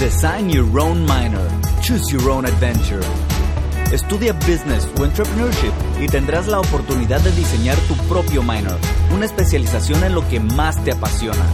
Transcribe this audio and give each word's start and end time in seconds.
Design 0.00 0.48
your 0.48 0.80
own 0.80 1.04
minor. 1.04 1.46
Choose 1.82 2.10
your 2.10 2.30
own 2.30 2.46
adventure. 2.46 3.02
Estudia 3.92 4.32
Business 4.32 4.88
o 4.98 5.04
Entrepreneurship 5.04 5.74
y 6.00 6.06
tendrás 6.06 6.46
la 6.46 6.58
oportunidad 6.58 7.20
de 7.20 7.30
diseñar 7.32 7.76
tu 7.80 7.94
propio 8.08 8.42
minor, 8.42 8.78
una 9.14 9.26
especialización 9.26 10.02
en 10.02 10.14
lo 10.14 10.26
que 10.26 10.40
más 10.40 10.82
te 10.84 10.92
apasiona. 10.92 11.44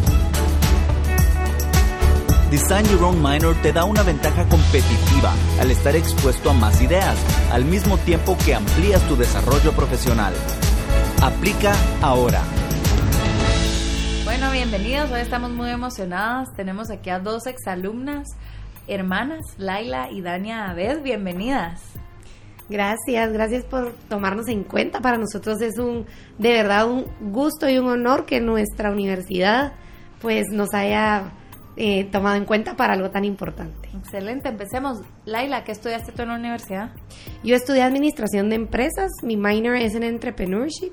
Design 2.48 2.86
Your 2.86 3.02
Own 3.02 3.20
Minor 3.20 3.56
te 3.62 3.72
da 3.72 3.84
una 3.84 4.04
ventaja 4.04 4.48
competitiva 4.48 5.34
al 5.60 5.72
estar 5.72 5.96
expuesto 5.96 6.50
a 6.50 6.52
más 6.52 6.80
ideas, 6.80 7.16
al 7.50 7.64
mismo 7.64 7.98
tiempo 7.98 8.38
que 8.44 8.54
amplías 8.54 9.02
tu 9.08 9.16
desarrollo 9.16 9.72
profesional. 9.72 10.34
Aplica 11.20 11.74
ahora. 12.00 12.44
Bienvenidos. 14.68 15.12
Hoy 15.12 15.20
estamos 15.20 15.52
muy 15.52 15.70
emocionadas. 15.70 16.48
Tenemos 16.56 16.90
aquí 16.90 17.08
a 17.08 17.20
dos 17.20 17.46
exalumnas, 17.46 18.26
hermanas, 18.88 19.38
Laila 19.58 20.10
y 20.10 20.22
Dania 20.22 20.68
Abed. 20.68 21.02
Bienvenidas. 21.02 21.80
Gracias, 22.68 23.32
gracias 23.32 23.64
por 23.64 23.92
tomarnos 24.08 24.48
en 24.48 24.64
cuenta. 24.64 25.00
Para 25.00 25.18
nosotros 25.18 25.62
es 25.62 25.78
un, 25.78 26.04
de 26.38 26.50
verdad, 26.50 26.90
un 26.90 27.06
gusto 27.32 27.70
y 27.70 27.78
un 27.78 27.86
honor 27.86 28.26
que 28.26 28.40
nuestra 28.40 28.90
universidad, 28.90 29.72
pues, 30.20 30.48
nos 30.50 30.74
haya 30.74 31.30
eh, 31.76 32.02
tomado 32.10 32.34
en 32.34 32.44
cuenta 32.44 32.74
para 32.74 32.94
algo 32.94 33.10
tan 33.10 33.24
importante. 33.24 33.88
Excelente, 33.96 34.48
empecemos. 34.48 34.98
Laila, 35.26 35.62
¿qué 35.62 35.70
estudiaste 35.70 36.10
tú 36.10 36.22
en 36.22 36.28
la 36.28 36.34
universidad? 36.34 36.90
Yo 37.44 37.54
estudié 37.54 37.82
administración 37.82 38.48
de 38.48 38.56
empresas, 38.56 39.12
mi 39.22 39.36
minor 39.36 39.76
es 39.76 39.94
en 39.94 40.02
entrepreneurship 40.02 40.92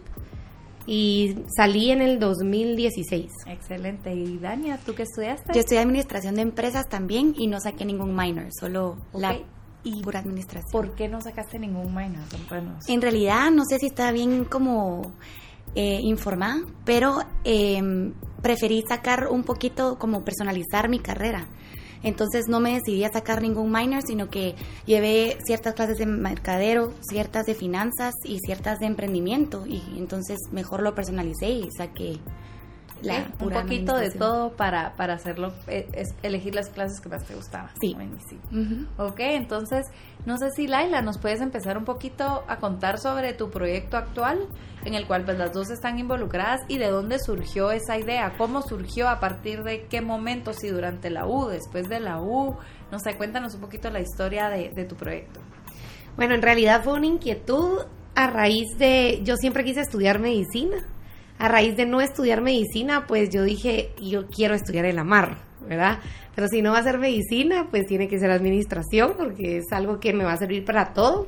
y 0.86 1.36
salí 1.56 1.92
en 1.92 2.02
el 2.02 2.20
2016. 2.20 3.32
Excelente. 3.48 4.14
¿Y 4.14 4.38
Dania, 4.38 4.80
tú 4.86 4.94
qué 4.96 5.04
estudiaste? 5.04 5.54
Yo 5.54 5.62
estudié 5.62 5.80
administración 5.80 6.36
de 6.36 6.42
empresas 6.42 6.88
también 6.90 7.34
y 7.38 7.48
no 7.48 7.60
saqué 7.60 7.86
ningún 7.86 8.16
minor, 8.16 8.48
solo 8.52 8.98
la 9.14 9.38
y 9.84 10.02
pura 10.02 10.20
administración. 10.20 10.72
¿Por 10.72 10.96
qué 10.96 11.08
no 11.08 11.22
sacaste 11.22 11.60
ningún 11.60 11.94
minor? 11.94 12.24
En 12.88 13.02
realidad, 13.02 13.52
no 13.52 13.66
sé 13.66 13.80
si 13.80 13.88
está 13.88 14.12
bien 14.12 14.46
como 14.46 15.14
eh, 15.76 16.00
informada, 16.02 16.62
pero 16.86 17.20
eh, 17.44 17.82
preferí 18.42 18.84
sacar 18.88 19.28
un 19.30 19.44
poquito 19.44 19.98
como 19.98 20.24
personalizar 20.24 20.90
mi 20.90 21.00
carrera. 21.00 21.48
Entonces 22.04 22.48
no 22.48 22.60
me 22.60 22.74
decidí 22.74 23.04
a 23.04 23.12
sacar 23.12 23.42
ningún 23.42 23.72
minor, 23.72 24.04
sino 24.06 24.30
que 24.30 24.56
llevé 24.86 25.38
ciertas 25.46 25.74
clases 25.74 25.98
de 25.98 26.06
mercadero, 26.06 26.94
ciertas 27.02 27.46
de 27.46 27.56
finanzas 27.56 28.14
y 28.24 28.40
ciertas 28.40 28.80
de 28.80 28.88
emprendimiento. 28.88 29.66
Y 29.66 29.82
entonces 29.98 30.38
mejor 30.52 30.84
lo 30.84 30.94
personalicé 30.94 31.50
y 31.50 31.72
saqué 31.72 32.20
un 33.40 33.50
poquito 33.50 33.96
de 33.96 34.12
todo 34.12 34.52
para, 34.56 34.94
para 34.96 35.16
hacerlo, 35.16 35.54
eh, 35.68 35.88
es 35.94 36.16
elegir 36.24 36.56
las 36.56 36.70
clases 36.70 37.00
que 37.00 37.10
más 37.10 37.24
te 37.26 37.36
gustaban. 37.36 37.70
Sí. 37.80 37.96
Ok, 38.98 39.20
entonces, 39.20 39.86
no 40.26 40.38
sé 40.38 40.52
si 40.52 40.68
Laila, 40.68 41.02
nos 41.02 41.18
puedes 41.18 41.42
empezar 41.42 41.78
un 41.78 41.86
poquito 41.86 42.44
a 42.48 42.58
contar 42.58 43.00
sobre 43.00 43.34
tu 43.34 43.50
proyecto 43.50 43.98
actual, 43.98 44.48
en 44.86 44.94
el 44.94 45.08
cual 45.08 45.26
pues 45.26 45.38
las 45.38 45.54
dos 45.54 45.70
están 45.70 46.00
involucradas 46.00 46.62
y 46.68 46.78
de 46.78 46.90
dónde 46.90 47.20
surgió 47.20 47.72
esa 47.72 47.98
idea, 47.98 48.34
cómo 48.38 48.62
surgió, 48.62 49.10
a 49.10 49.20
partir 49.20 49.64
de 49.64 49.86
qué 49.88 50.02
momento, 50.02 50.54
si 50.54 50.70
durante 50.70 51.10
la 51.10 51.26
U, 51.26 51.48
después 51.48 51.90
de 51.90 52.00
la 52.00 52.22
U, 52.22 52.58
no 52.92 53.00
sé, 53.00 53.16
cuéntanos 53.18 53.56
un 53.56 53.62
poquito 53.62 53.90
la 53.90 54.00
historia 54.00 54.50
de, 54.50 54.72
de 54.76 54.86
tu 54.86 54.96
proyecto. 54.96 55.40
Bueno, 56.16 56.36
en 56.36 56.42
realidad 56.42 56.84
fue 56.84 56.94
una 56.94 57.08
inquietud 57.08 57.80
a 58.16 58.28
raíz 58.28 58.78
de, 58.78 59.22
yo 59.24 59.36
siempre 59.38 59.64
quise 59.64 59.82
estudiar 59.82 60.20
medicina 60.20 60.78
a 61.40 61.48
raíz 61.48 61.76
de 61.76 61.86
no 61.86 62.02
estudiar 62.02 62.42
medicina, 62.42 63.06
pues 63.08 63.30
yo 63.30 63.44
dije, 63.44 63.92
yo 64.02 64.28
quiero 64.28 64.54
estudiar 64.54 64.86
el 64.86 65.00
amar, 65.00 65.38
¿verdad? 65.68 66.00
Pero 66.36 66.48
si 66.48 66.62
no 66.62 66.72
va 66.72 66.80
a 66.80 66.84
ser 66.84 66.98
medicina, 66.98 67.68
pues 67.70 67.86
tiene 67.86 68.08
que 68.08 68.20
ser 68.20 68.32
administración, 68.32 69.14
porque 69.18 69.58
es 69.58 69.72
algo 69.72 70.00
que 70.00 70.14
me 70.14 70.24
va 70.24 70.34
a 70.34 70.38
servir 70.38 70.66
para 70.66 70.94
todo. 70.94 71.28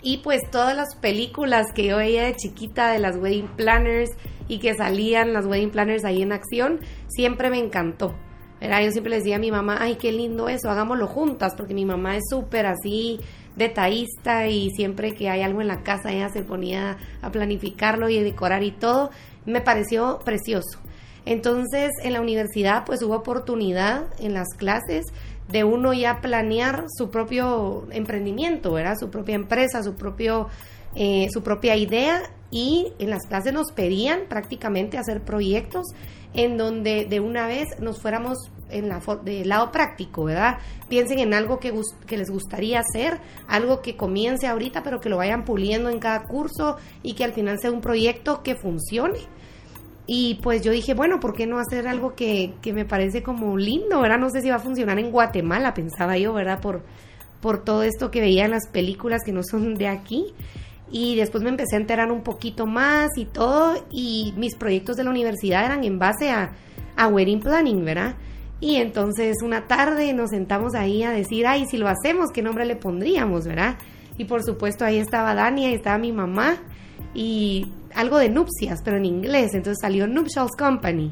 Y 0.00 0.18
pues 0.18 0.42
todas 0.50 0.76
las 0.76 0.94
películas 0.94 1.72
que 1.74 1.84
yo 1.84 1.96
veía 1.96 2.24
de 2.24 2.36
chiquita 2.36 2.92
de 2.92 3.00
las 3.00 3.16
wedding 3.16 3.48
planners 3.48 4.10
y 4.46 4.58
que 4.58 4.74
salían 4.74 5.32
las 5.32 5.44
wedding 5.44 5.70
planners 5.70 6.04
ahí 6.04 6.22
en 6.22 6.32
acción, 6.32 6.80
siempre 7.08 7.50
me 7.50 7.58
encantó. 7.58 8.14
¿verdad? 8.60 8.82
Yo 8.82 8.90
siempre 8.90 9.10
le 9.10 9.16
decía 9.18 9.36
a 9.36 9.40
mi 9.40 9.50
mamá, 9.50 9.78
ay, 9.80 9.96
qué 9.96 10.12
lindo 10.12 10.48
eso, 10.48 10.70
hagámoslo 10.70 11.06
juntas, 11.06 11.54
porque 11.56 11.74
mi 11.74 11.84
mamá 11.84 12.16
es 12.16 12.24
súper 12.28 12.66
así 12.66 13.20
detallista 13.56 14.46
y 14.46 14.70
siempre 14.70 15.14
que 15.14 15.28
hay 15.28 15.42
algo 15.42 15.60
en 15.60 15.68
la 15.68 15.82
casa 15.82 16.12
ella 16.12 16.28
se 16.28 16.42
ponía 16.42 16.96
a 17.20 17.32
planificarlo 17.32 18.08
y 18.08 18.18
a 18.18 18.22
decorar 18.22 18.62
y 18.62 18.70
todo 18.70 19.10
me 19.48 19.60
pareció 19.60 20.20
precioso. 20.24 20.78
Entonces, 21.24 21.90
en 22.02 22.12
la 22.14 22.20
universidad, 22.20 22.84
pues 22.86 23.02
hubo 23.02 23.14
oportunidad 23.14 24.06
en 24.18 24.32
las 24.34 24.48
clases 24.56 25.04
de 25.48 25.64
uno 25.64 25.92
ya 25.92 26.20
planear 26.20 26.84
su 26.88 27.10
propio 27.10 27.86
emprendimiento, 27.90 28.72
¿verdad? 28.72 28.96
Su 28.98 29.10
propia 29.10 29.34
empresa, 29.34 29.82
su 29.82 29.94
propio, 29.94 30.48
eh, 30.94 31.28
su 31.32 31.42
propia 31.42 31.76
idea 31.76 32.22
y 32.50 32.92
en 32.98 33.10
las 33.10 33.26
clases 33.26 33.52
nos 33.52 33.72
pedían 33.72 34.20
prácticamente 34.28 34.98
hacer 34.98 35.22
proyectos 35.22 35.86
en 36.34 36.56
donde 36.56 37.06
de 37.06 37.20
una 37.20 37.46
vez 37.46 37.66
nos 37.80 38.00
fuéramos 38.00 38.38
en 38.70 38.88
la 38.88 39.00
del 39.24 39.48
lado 39.48 39.72
práctico, 39.72 40.24
¿verdad? 40.24 40.58
Piensen 40.88 41.18
en 41.18 41.34
algo 41.34 41.58
que, 41.58 41.72
que 42.06 42.16
les 42.16 42.30
gustaría 42.30 42.80
hacer, 42.80 43.20
algo 43.46 43.82
que 43.82 43.96
comience 43.96 44.46
ahorita, 44.46 44.82
pero 44.82 45.00
que 45.00 45.08
lo 45.08 45.16
vayan 45.16 45.44
puliendo 45.44 45.90
en 45.90 45.98
cada 45.98 46.24
curso 46.24 46.76
y 47.02 47.14
que 47.14 47.24
al 47.24 47.32
final 47.32 47.58
sea 47.60 47.70
un 47.70 47.80
proyecto 47.80 48.42
que 48.42 48.54
funcione. 48.54 49.18
Y 50.10 50.36
pues 50.42 50.62
yo 50.62 50.72
dije, 50.72 50.94
bueno, 50.94 51.20
¿por 51.20 51.34
qué 51.34 51.46
no 51.46 51.58
hacer 51.58 51.86
algo 51.86 52.14
que, 52.14 52.54
que 52.62 52.72
me 52.72 52.86
parece 52.86 53.22
como 53.22 53.58
lindo, 53.58 54.00
¿verdad? 54.00 54.18
No 54.18 54.30
sé 54.30 54.40
si 54.40 54.48
va 54.48 54.56
a 54.56 54.60
funcionar 54.60 54.98
en 54.98 55.10
Guatemala, 55.10 55.74
pensaba 55.74 56.16
yo, 56.16 56.32
¿verdad? 56.32 56.60
Por, 56.60 56.82
por 57.42 57.62
todo 57.62 57.82
esto 57.82 58.10
que 58.10 58.22
veía 58.22 58.46
en 58.46 58.52
las 58.52 58.68
películas 58.68 59.22
que 59.22 59.32
no 59.32 59.42
son 59.42 59.74
de 59.74 59.86
aquí. 59.86 60.32
Y 60.90 61.16
después 61.16 61.44
me 61.44 61.50
empecé 61.50 61.76
a 61.76 61.80
enterar 61.80 62.10
un 62.10 62.22
poquito 62.22 62.66
más 62.66 63.10
y 63.16 63.26
todo. 63.26 63.84
Y 63.90 64.32
mis 64.38 64.56
proyectos 64.56 64.96
de 64.96 65.04
la 65.04 65.10
universidad 65.10 65.66
eran 65.66 65.84
en 65.84 65.98
base 65.98 66.30
a, 66.30 66.52
a 66.96 67.08
wedding 67.08 67.40
planning, 67.40 67.84
¿verdad? 67.84 68.16
Y 68.60 68.76
entonces 68.76 69.36
una 69.44 69.66
tarde 69.66 70.12
nos 70.14 70.30
sentamos 70.30 70.74
ahí 70.74 71.04
a 71.04 71.10
decir, 71.10 71.46
ay, 71.46 71.66
si 71.66 71.76
lo 71.76 71.88
hacemos, 71.88 72.30
¿qué 72.32 72.42
nombre 72.42 72.64
le 72.64 72.76
pondríamos, 72.76 73.46
verdad? 73.46 73.78
Y 74.16 74.24
por 74.24 74.42
supuesto 74.42 74.84
ahí 74.84 74.98
estaba 74.98 75.34
Dania 75.34 75.70
y 75.70 75.74
estaba 75.74 75.96
mi 75.98 76.12
mamá 76.12 76.56
y 77.14 77.66
algo 77.94 78.18
de 78.18 78.28
nupcias, 78.28 78.80
pero 78.84 78.96
en 78.96 79.04
inglés, 79.04 79.54
entonces 79.54 79.78
salió 79.80 80.06
Nuptials 80.06 80.56
Company. 80.58 81.10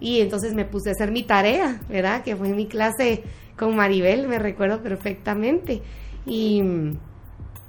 Y 0.00 0.20
entonces 0.20 0.54
me 0.54 0.64
puse 0.64 0.90
a 0.90 0.92
hacer 0.92 1.10
mi 1.10 1.24
tarea, 1.24 1.80
¿verdad? 1.88 2.22
Que 2.22 2.36
fue 2.36 2.48
mi 2.50 2.66
clase 2.66 3.22
con 3.56 3.76
Maribel, 3.76 4.28
me 4.28 4.38
recuerdo 4.38 4.82
perfectamente. 4.82 5.82
Y 6.24 6.62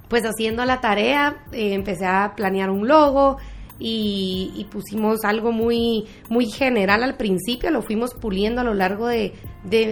pues 0.08 0.24
haciendo 0.24 0.64
la 0.66 0.80
tarea, 0.80 1.44
eh, 1.52 1.74
empecé 1.74 2.06
a 2.06 2.34
planear 2.36 2.70
un 2.70 2.88
logo 2.88 3.38
y, 3.80 4.68
pusimos 4.70 5.24
algo 5.24 5.52
muy, 5.52 6.06
muy 6.30 6.48
general 6.48 7.02
al 7.02 7.16
principio, 7.16 7.72
lo 7.72 7.82
fuimos 7.82 8.14
puliendo 8.14 8.62
a 8.62 8.64
lo 8.66 8.74
largo 8.74 9.08
de, 9.08 9.34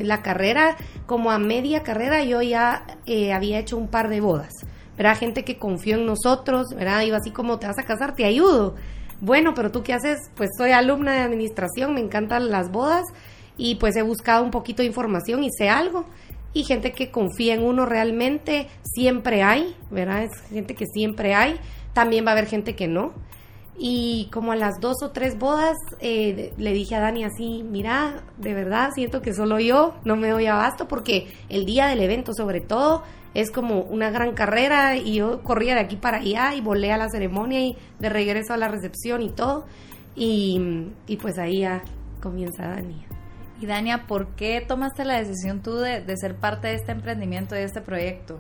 la 0.04 0.22
carrera. 0.22 0.76
Como 1.06 1.32
a 1.32 1.40
media 1.40 1.84
carrera 1.84 2.24
yo 2.24 2.42
ya 2.42 2.86
eh, 3.06 3.32
había 3.32 3.60
hecho 3.60 3.78
un 3.78 3.88
par 3.88 4.10
de 4.10 4.22
bodas. 4.22 4.54
Era 4.98 5.16
Gente 5.16 5.44
que 5.44 5.58
confió 5.58 5.96
en 5.96 6.06
nosotros, 6.06 6.68
¿verdad? 6.76 7.04
Iba 7.04 7.18
así 7.18 7.32
como, 7.32 7.60
te 7.60 7.68
vas 7.68 7.80
a 7.80 7.86
casar, 7.86 8.14
te 8.16 8.26
ayudo. 8.26 8.76
Bueno, 9.22 9.54
pero 9.56 9.72
tú 9.72 9.84
qué 9.84 9.94
haces? 9.94 10.20
Pues 10.36 10.50
soy 10.58 10.72
alumna 10.72 11.14
de 11.14 11.20
administración, 11.22 11.94
me 11.94 12.02
encantan 12.02 12.52
las 12.52 12.72
bodas 12.72 13.06
y 13.58 13.76
pues 13.76 13.96
he 13.96 14.02
buscado 14.02 14.44
un 14.44 14.52
poquito 14.52 14.82
de 14.82 14.88
información 14.88 15.44
y 15.44 15.50
sé 15.52 15.70
algo. 15.70 16.06
Y 16.54 16.64
gente 16.64 16.92
que 16.92 17.12
confía 17.12 17.54
en 17.54 17.64
uno 17.64 17.86
realmente, 17.86 18.68
siempre 18.84 19.44
hay, 19.44 19.76
¿verdad? 19.92 20.24
Es 20.24 20.32
gente 20.50 20.76
que 20.76 20.86
siempre 20.88 21.36
hay. 21.36 21.60
También 21.94 22.26
va 22.26 22.30
a 22.30 22.34
haber 22.34 22.48
gente 22.48 22.76
que 22.76 22.88
no. 22.88 23.14
Y 23.80 24.30
como 24.32 24.54
a 24.54 24.56
las 24.56 24.80
dos 24.82 25.04
o 25.04 25.12
tres 25.12 25.38
bodas, 25.38 25.78
eh, 26.00 26.54
le 26.58 26.74
dije 26.74 26.96
a 26.96 27.00
Dani 27.00 27.24
así, 27.24 27.64
mira, 27.64 28.24
de 28.38 28.56
verdad 28.56 28.90
siento 28.96 29.22
que 29.22 29.36
solo 29.36 29.60
yo 29.60 29.94
no 30.04 30.16
me 30.16 30.30
doy 30.30 30.48
abasto 30.48 30.88
porque 30.88 31.28
el 31.50 31.66
día 31.66 31.86
del 31.86 32.02
evento 32.02 32.34
sobre 32.34 32.60
todo 32.60 33.04
es 33.36 33.52
como 33.52 33.82
una 33.82 34.10
gran 34.10 34.34
carrera 34.34 34.96
y 34.96 35.16
yo 35.16 35.44
corría 35.44 35.76
de 35.76 35.82
aquí 35.82 35.96
para 35.96 36.18
allá 36.18 36.56
y 36.56 36.62
volé 36.62 36.92
a 36.92 36.98
la 36.98 37.08
ceremonia 37.10 37.60
y 37.60 37.78
de 38.00 38.10
regreso 38.10 38.54
a 38.54 38.58
la 38.58 38.68
recepción 38.68 39.22
y 39.22 39.30
todo. 39.30 39.66
Y, 40.16 40.88
pues 41.22 41.38
ahí 41.38 41.60
ya 41.60 41.84
comienza 42.20 42.68
Dania. 42.68 43.06
Y 43.62 43.68
Dania, 43.68 44.08
¿por 44.08 44.30
qué 44.30 44.66
tomaste 44.68 45.06
la 45.06 45.20
decisión 45.20 45.62
tú 45.62 45.76
de, 45.76 46.02
de 46.02 46.18
ser 46.18 46.36
parte 46.36 46.70
de 46.70 46.74
este 46.74 46.92
emprendimiento, 46.92 47.54
de 47.54 47.64
este 47.64 47.82
proyecto? 47.82 48.40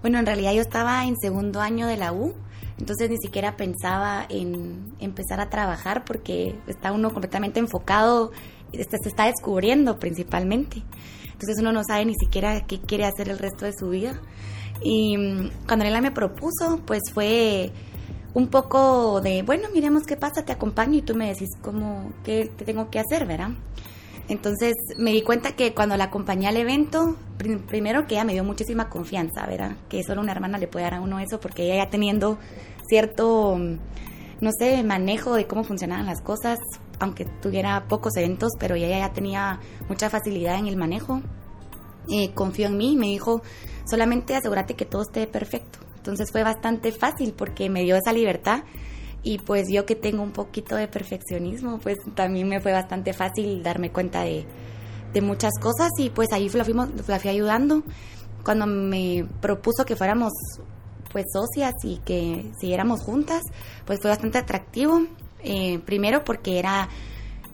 Bueno, 0.00 0.18
en 0.18 0.24
realidad 0.24 0.52
yo 0.54 0.62
estaba 0.62 1.04
en 1.04 1.16
segundo 1.18 1.60
año 1.60 1.86
de 1.86 1.98
la 1.98 2.14
U, 2.14 2.34
entonces 2.78 3.08
ni 3.10 3.16
siquiera 3.18 3.56
pensaba 3.56 4.26
en 4.28 4.92
empezar 4.98 5.40
a 5.40 5.48
trabajar 5.48 6.04
porque 6.04 6.58
está 6.66 6.92
uno 6.92 7.10
completamente 7.10 7.58
enfocado, 7.58 8.32
este, 8.72 8.98
se 9.02 9.08
está 9.08 9.26
descubriendo 9.26 9.98
principalmente. 9.98 10.82
Entonces 11.24 11.58
uno 11.60 11.72
no 11.72 11.82
sabe 11.84 12.04
ni 12.04 12.14
siquiera 12.14 12.66
qué 12.66 12.80
quiere 12.80 13.04
hacer 13.04 13.28
el 13.28 13.38
resto 13.38 13.64
de 13.64 13.72
su 13.72 13.90
vida. 13.90 14.20
Y 14.82 15.16
mm, 15.16 15.50
cuando 15.66 15.84
Lela 15.84 16.00
me 16.00 16.10
propuso, 16.10 16.80
pues 16.86 17.00
fue 17.12 17.72
un 18.34 18.48
poco 18.48 19.20
de, 19.22 19.42
bueno, 19.42 19.68
miremos 19.72 20.02
qué 20.04 20.16
pasa, 20.16 20.44
te 20.44 20.52
acompaño 20.52 20.98
y 20.98 21.02
tú 21.02 21.14
me 21.14 21.28
decís 21.28 21.48
cómo, 21.62 22.12
qué 22.24 22.50
te 22.54 22.66
tengo 22.66 22.90
que 22.90 22.98
hacer, 22.98 23.26
¿verdad? 23.26 23.50
Entonces 24.28 24.74
me 24.98 25.12
di 25.12 25.22
cuenta 25.22 25.54
que 25.54 25.72
cuando 25.72 25.96
la 25.96 26.04
acompañé 26.04 26.48
al 26.48 26.56
evento, 26.56 27.16
primero 27.68 28.06
que 28.06 28.14
ella 28.14 28.24
me 28.24 28.32
dio 28.32 28.42
muchísima 28.42 28.88
confianza, 28.88 29.46
¿verdad? 29.46 29.76
Que 29.88 30.02
solo 30.02 30.20
una 30.20 30.32
hermana 30.32 30.58
le 30.58 30.66
puede 30.66 30.84
dar 30.84 30.94
a 30.94 31.00
uno 31.00 31.20
eso, 31.20 31.38
porque 31.38 31.64
ella 31.64 31.84
ya 31.84 31.90
teniendo 31.90 32.38
cierto, 32.88 33.56
no 33.56 34.50
sé, 34.58 34.82
manejo 34.82 35.34
de 35.34 35.46
cómo 35.46 35.62
funcionaban 35.62 36.06
las 36.06 36.20
cosas, 36.22 36.58
aunque 36.98 37.24
tuviera 37.40 37.86
pocos 37.88 38.16
eventos, 38.16 38.52
pero 38.58 38.74
ella 38.74 38.98
ya 38.98 39.12
tenía 39.12 39.60
mucha 39.88 40.10
facilidad 40.10 40.58
en 40.58 40.66
el 40.66 40.76
manejo. 40.76 41.22
Eh, 42.08 42.32
confió 42.34 42.66
en 42.66 42.76
mí 42.76 42.92
y 42.92 42.96
me 42.96 43.06
dijo, 43.06 43.42
solamente 43.84 44.34
asegúrate 44.34 44.74
que 44.74 44.84
todo 44.86 45.02
esté 45.02 45.26
perfecto. 45.26 45.78
Entonces 45.96 46.30
fue 46.30 46.42
bastante 46.42 46.92
fácil 46.92 47.32
porque 47.32 47.68
me 47.68 47.82
dio 47.82 47.96
esa 47.96 48.12
libertad 48.12 48.62
y 49.26 49.38
pues 49.38 49.66
yo 49.68 49.84
que 49.86 49.96
tengo 49.96 50.22
un 50.22 50.30
poquito 50.30 50.76
de 50.76 50.86
perfeccionismo, 50.86 51.78
pues 51.78 51.98
también 52.14 52.48
me 52.48 52.60
fue 52.60 52.70
bastante 52.70 53.12
fácil 53.12 53.60
darme 53.60 53.90
cuenta 53.90 54.22
de, 54.22 54.46
muchas 55.20 55.52
cosas 55.60 55.88
y 55.98 56.10
pues 56.10 56.28
ahí 56.32 56.48
la, 56.50 56.62
fuimos, 56.62 56.90
la 57.08 57.18
fui 57.18 57.30
ayudando. 57.30 57.82
Cuando 58.44 58.66
me 58.66 59.26
propuso 59.40 59.84
que 59.84 59.96
fuéramos 59.96 60.30
pues 61.10 61.24
socias 61.32 61.72
y 61.82 61.96
que 62.04 62.52
siguiéramos 62.60 63.00
juntas, 63.00 63.42
pues 63.84 63.98
fue 64.00 64.10
bastante 64.10 64.38
atractivo. 64.38 65.00
Eh, 65.42 65.80
primero 65.80 66.22
porque 66.22 66.60
era, 66.60 66.88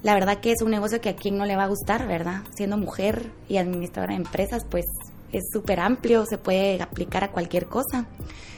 la 0.03 0.13
verdad 0.13 0.41
que 0.41 0.51
es 0.51 0.61
un 0.61 0.73
negocio 0.73 1.01
que 1.01 1.09
a 1.09 1.17
quien 1.17 1.39
no 1.39 1.47
le 1.47 1.57
va 1.57 1.65
a 1.65 1.69
gustar, 1.69 2.07
¿verdad? 2.07 2.43
Siendo 2.55 2.77
mujer 2.77 3.33
y 3.49 3.57
administradora 3.57 4.13
de 4.13 4.23
empresas, 4.23 4.67
pues 4.69 4.85
es 5.33 5.45
súper 5.51 5.81
amplio, 5.81 6.27
se 6.27 6.37
puede 6.37 6.83
aplicar 6.83 7.25
a 7.25 7.31
cualquier 7.33 7.67
cosa. 7.67 8.07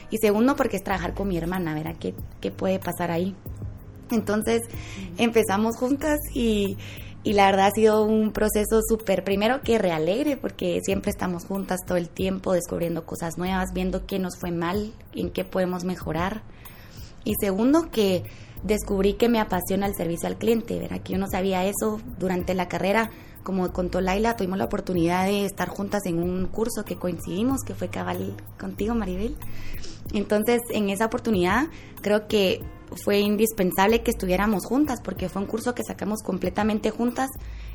Y 0.09 0.17
segundo, 0.17 0.55
porque 0.55 0.77
es 0.77 0.83
trabajar 0.83 1.13
con 1.13 1.27
mi 1.27 1.37
hermana, 1.37 1.73
¿verdad? 1.73 1.95
¿Qué, 1.99 2.13
qué 2.41 2.51
puede 2.51 2.79
pasar 2.79 3.11
ahí? 3.11 3.35
Entonces 4.11 4.61
empezamos 5.17 5.77
juntas 5.77 6.19
y, 6.33 6.77
y, 7.23 7.33
la 7.33 7.47
verdad 7.47 7.67
ha 7.67 7.71
sido 7.71 8.05
un 8.05 8.31
proceso 8.31 8.81
súper, 8.87 9.23
primero 9.23 9.61
que 9.61 9.79
realegre, 9.79 10.37
porque 10.37 10.79
siempre 10.83 11.09
estamos 11.09 11.45
juntas 11.45 11.79
todo 11.87 11.97
el 11.97 12.09
tiempo 12.09 12.53
descubriendo 12.53 13.05
cosas 13.05 13.37
nuevas, 13.37 13.73
viendo 13.73 14.05
qué 14.05 14.19
nos 14.19 14.37
fue 14.37 14.51
mal, 14.51 14.93
en 15.13 15.31
qué 15.31 15.43
podemos 15.43 15.83
mejorar. 15.83 16.43
Y 17.23 17.33
segundo, 17.39 17.89
que 17.91 18.23
descubrí 18.63 19.13
que 19.13 19.29
me 19.29 19.39
apasiona 19.39 19.87
el 19.87 19.95
servicio 19.95 20.27
al 20.27 20.37
cliente, 20.37 20.77
¿verdad? 20.79 21.01
Que 21.01 21.13
yo 21.13 21.19
no 21.19 21.27
sabía 21.27 21.65
eso 21.65 21.99
durante 22.19 22.53
la 22.53 22.67
carrera 22.67 23.09
como 23.45 23.71
contó 23.71 24.01
Laila, 24.01 24.35
tuvimos 24.35 24.57
la 24.57 24.65
oportunidad 24.65 25.27
de 25.27 25.45
estar 25.45 25.69
juntas 25.69 26.01
en 26.07 26.17
un 26.17 26.47
curso 26.47 26.83
que 26.83 26.95
coincidimos, 26.95 27.61
que 27.61 27.75
fue 27.75 27.89
cabal 27.89 28.35
contigo, 28.59 28.95
Maribel. 28.95 29.37
Entonces, 30.15 30.61
en 30.71 30.89
esa 30.89 31.05
oportunidad, 31.05 31.67
creo 32.01 32.27
que 32.27 32.61
fue 33.03 33.19
indispensable 33.19 34.01
que 34.01 34.11
estuviéramos 34.11 34.65
juntas, 34.65 35.01
porque 35.01 35.29
fue 35.29 35.41
un 35.41 35.47
curso 35.47 35.75
que 35.75 35.83
sacamos 35.83 36.23
completamente 36.23 36.89
juntas 36.89 37.29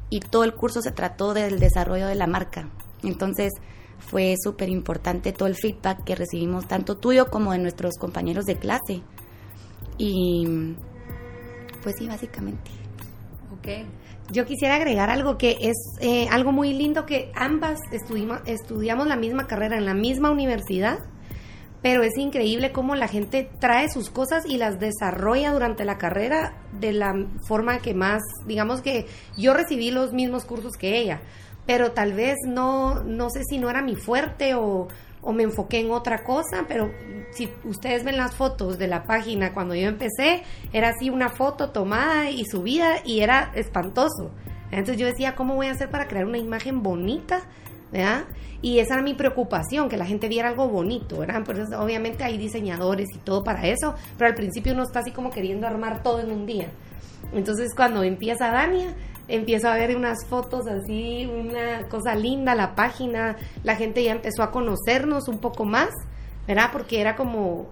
y 0.09 0.21
todo 0.21 0.45
el 0.45 0.55
curso 0.55 0.81
se 0.81 0.91
trató 0.91 1.35
del 1.35 1.61
desarrollo 1.61 2.07
de 2.07 2.15
la 2.15 2.27
marca. 2.27 2.71
Entonces, 3.03 3.53
fue 3.99 4.35
súper 4.43 4.71
importante 4.71 5.33
todo 5.33 5.49
el 5.49 5.55
feedback 5.55 6.03
que 6.05 6.15
recibimos, 6.15 6.67
tanto 6.67 6.97
tuyo 6.97 7.27
como 7.27 7.53
de 7.53 7.59
nuestros 7.59 7.97
compañeros 7.99 8.47
de 8.47 8.57
clase. 8.57 9.03
Y, 9.99 10.75
pues 11.83 11.97
sí, 11.99 12.09
básicamente. 12.09 12.71
Ok. 13.53 13.87
Yo 14.33 14.47
quisiera 14.47 14.77
agregar 14.77 15.11
algo 15.11 15.37
que 15.37 15.59
es 15.61 15.77
eh, 16.01 16.27
algo 16.31 16.53
muy 16.53 16.73
lindo 16.73 17.05
que 17.05 17.33
ambas 17.35 17.81
estudiamos 17.91 19.07
la 19.07 19.17
misma 19.17 19.47
carrera 19.47 19.77
en 19.77 19.85
la 19.85 19.95
misma 19.95 20.31
universidad, 20.31 21.01
pero 21.83 22.03
es 22.03 22.17
increíble 22.17 22.73
cómo 22.73 22.95
la 22.95 23.09
gente 23.09 23.51
trae 23.59 23.89
sus 23.89 24.11
cosas 24.11 24.45
y 24.47 24.59
las 24.59 24.79
desarrolla 24.79 25.53
durante 25.53 25.85
la 25.85 25.99
carrera 25.99 26.63
de 26.79 26.93
la 26.93 27.15
forma 27.47 27.79
que 27.79 27.95
más, 27.95 28.23
digamos 28.47 28.83
que 28.83 29.07
yo 29.37 29.55
recibí 29.55 29.91
los 29.91 30.13
mismos 30.13 30.45
cursos 30.45 30.73
que 30.79 30.99
ella, 30.99 31.23
pero 31.67 31.93
tal 31.93 32.13
vez 32.13 32.37
no, 32.47 33.03
no 33.05 33.31
sé 33.31 33.45
si 33.45 33.59
no 33.59 33.71
era 33.71 33.83
mi 33.83 33.97
fuerte 33.97 34.55
o, 34.55 34.89
o 35.23 35.33
me 35.33 35.43
enfoqué 35.43 35.81
en 35.81 35.91
otra 35.91 36.25
cosa, 36.25 36.65
pero 36.69 36.91
si 37.33 37.51
ustedes 37.65 38.05
ven 38.05 38.17
las 38.17 38.35
fotos 38.35 38.79
de 38.79 38.89
la 38.89 39.05
página 39.05 39.53
cuando 39.53 39.75
yo 39.75 39.89
empecé, 39.89 40.43
era 40.73 40.91
así 40.91 41.11
una 41.11 41.29
foto 41.29 41.71
tomada 41.71 42.31
y 42.31 42.45
subida 42.45 42.97
y 43.05 43.21
era 43.21 43.53
espantoso. 43.55 44.33
Entonces 44.71 44.99
yo 44.99 45.07
decía, 45.07 45.35
¿cómo 45.35 45.57
voy 45.57 45.67
a 45.67 45.73
hacer 45.73 45.91
para 45.91 46.07
crear 46.07 46.27
una 46.27 46.39
imagen 46.39 46.83
bonita? 46.83 47.43
¿Verdad? 47.93 48.25
Y 48.63 48.79
esa 48.79 48.95
era 48.95 49.03
mi 49.03 49.15
preocupación, 49.15 49.89
que 49.89 49.97
la 49.97 50.07
gente 50.07 50.29
viera 50.29 50.49
algo 50.49 50.69
bonito, 50.69 51.19
¿verdad? 51.19 51.43
Pues 51.45 51.59
obviamente 51.73 52.25
hay 52.25 52.37
diseñadores 52.37 53.09
y 53.15 53.19
todo 53.19 53.43
para 53.43 53.67
eso, 53.67 53.95
pero 54.19 54.29
al 54.29 54.35
principio 54.35 54.75
uno 54.75 54.83
está 54.83 55.01
así 55.01 55.11
como 55.13 55.31
queriendo 55.31 55.67
armar 55.67 56.03
todo 56.03 56.21
en 56.21 56.31
un 56.31 56.47
día. 56.47 56.69
Entonces 57.33 57.75
cuando 57.75 58.03
empieza 58.03 58.51
Dania, 58.51 58.95
empiezo 59.29 59.69
a 59.69 59.75
ver 59.75 59.97
unas 59.97 60.27
fotos 60.27 60.67
así, 60.67 61.27
una 61.27 61.89
cosa 61.89 62.15
linda, 62.15 62.55
la 62.55 62.75
página, 62.75 63.37
la 63.63 63.77
gente 63.77 64.03
ya 64.03 64.13
empezó 64.13 64.43
a 64.43 64.51
conocernos 64.51 65.29
un 65.29 65.39
poco 65.39 65.65
más, 65.65 65.91
¿verdad? 66.51 66.71
Porque 66.73 67.01
era 67.01 67.15
como 67.15 67.69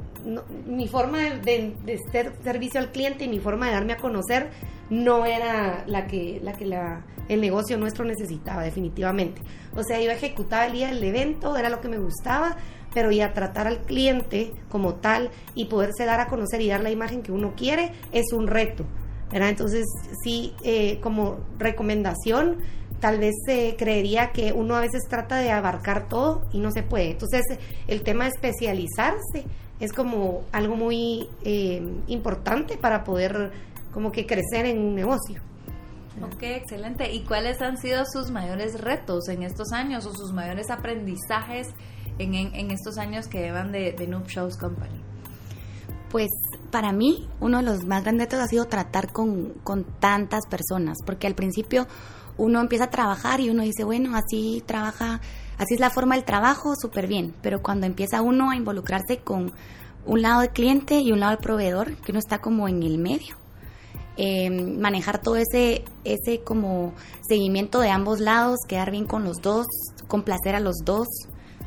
mi 0.65 0.87
forma 0.87 1.19
de, 1.19 1.75
ser 2.13 2.33
servicio 2.45 2.79
al 2.79 2.93
cliente 2.93 3.25
y 3.25 3.29
mi 3.29 3.41
forma 3.41 3.67
de 3.67 3.73
darme 3.73 3.95
a 3.95 3.97
conocer 3.97 4.51
no 4.89 5.27
era 5.27 5.83
la 5.89 6.07
que, 6.07 6.39
la 6.45 6.53
que 6.53 6.65
la, 6.65 7.05
el 7.29 7.41
negocio 7.41 7.77
nuestro 7.77 8.05
necesitaba, 8.05 8.63
definitivamente. 8.63 9.43
O 9.75 9.83
sea, 9.83 10.01
yo 10.01 10.13
ejecutaba 10.13 10.67
el 10.67 10.75
día 10.75 10.89
del 10.91 11.03
evento, 11.03 11.57
era 11.57 11.71
lo 11.71 11.81
que 11.81 11.89
me 11.89 11.99
gustaba, 11.99 12.57
pero 12.95 13.11
ya 13.11 13.33
tratar 13.33 13.67
al 13.67 13.79
cliente 13.79 14.53
como 14.69 14.95
tal 14.95 15.31
y 15.57 15.65
poderse 15.65 16.05
dar 16.05 16.21
a 16.21 16.29
conocer 16.29 16.61
y 16.61 16.69
dar 16.69 16.85
la 16.85 16.93
imagen 16.93 17.23
que 17.23 17.33
uno 17.33 17.55
quiere 17.57 17.91
es 18.13 18.33
un 18.33 18.47
reto. 18.47 18.87
Entonces, 19.33 19.87
sí, 20.23 20.55
eh, 20.63 21.01
como 21.01 21.39
recomendación, 21.59 22.59
tal 23.01 23.19
vez 23.19 23.35
se 23.47 23.77
creería 23.77 24.33
que 24.33 24.53
uno 24.53 24.77
a 24.77 24.81
veces 24.81 25.03
trata 25.09 25.37
de 25.37 25.51
abarcar 25.51 26.09
todo 26.09 26.43
y 26.53 26.59
no 26.59 26.71
se 26.71 26.83
puede. 26.83 27.13
Entonces, 27.13 27.43
el 27.87 28.03
tema 28.03 28.25
de 28.25 28.31
especializarse 28.31 29.45
es 29.81 29.93
como 29.93 30.43
algo 30.53 30.77
muy 30.77 31.29
eh, 31.45 31.83
importante 32.09 32.77
para 32.77 33.05
poder 33.05 33.53
como 33.93 34.13
que 34.13 34.27
crecer 34.27 34.67
en 34.67 34.79
un 34.79 34.95
negocio. 34.95 35.41
Ok, 36.23 36.43
excelente. 36.43 37.13
¿Y 37.13 37.21
cuáles 37.21 37.63
han 37.63 37.77
sido 37.79 38.05
sus 38.05 38.31
mayores 38.31 38.81
retos 38.81 39.29
en 39.29 39.45
estos 39.45 39.73
años 39.73 40.05
o 40.05 40.15
sus 40.15 40.33
mayores 40.33 40.69
aprendizajes 40.71 41.69
en, 42.19 42.35
en, 42.35 42.71
estos 42.73 42.99
años 42.99 43.29
que 43.29 43.39
llevan 43.39 43.71
de, 43.71 43.93
de 43.93 44.07
Noob 44.09 44.27
Shows 44.27 44.57
Company? 44.57 45.01
Pues 46.11 46.31
para 46.71 46.93
mí 46.93 47.29
uno 47.41 47.59
de 47.59 47.65
los 47.65 47.85
más 47.85 48.03
grandes 48.03 48.27
retos 48.27 48.41
ha 48.41 48.49
sido 48.49 48.65
tratar 48.67 49.13
con, 49.13 49.55
tantas 50.01 50.47
personas, 50.47 50.99
porque 51.05 51.27
al 51.27 51.35
principio 51.35 51.87
uno 52.39 52.61
empieza 52.61 52.85
a 52.85 52.91
trabajar 52.91 53.41
y 53.41 53.51
uno 53.51 53.63
dice, 53.63 53.85
bueno, 53.85 54.17
así 54.17 54.63
trabaja, 54.65 55.21
así 55.59 55.75
es 55.75 55.81
la 55.81 55.91
forma 55.91 56.15
del 56.15 56.25
trabajo, 56.25 56.75
súper 56.81 57.07
bien, 57.07 57.35
pero 57.43 57.61
cuando 57.61 57.87
empieza 57.87 58.23
uno 58.23 58.51
a 58.51 58.57
involucrarse 58.57 59.19
con 59.19 59.53
un 60.07 60.23
lado 60.23 60.41
del 60.41 60.51
cliente 60.51 61.01
y 61.01 61.13
un 61.13 61.21
lado 61.21 61.33
del 61.33 61.41
proveedor, 61.41 61.97
que 61.97 62.13
uno 62.13 62.21
está 62.21 62.39
como 62.39 62.69
en 62.69 62.83
el 62.83 62.99
medio, 62.99 63.37
em, 64.17 64.79
manejar 64.81 65.21
todo 65.21 65.37
ese, 65.37 65.85
ese 66.05 66.41
como 66.43 66.95
seguimiento 67.29 67.81
de 67.81 67.91
ambos 67.91 68.21
lados, 68.21 68.59
quedar 68.67 68.91
bien 68.91 69.05
con 69.05 69.25
los 69.25 69.43
dos, 69.43 69.67
complacer 70.07 70.55
a 70.55 70.61
los 70.61 70.77
dos, 70.85 71.07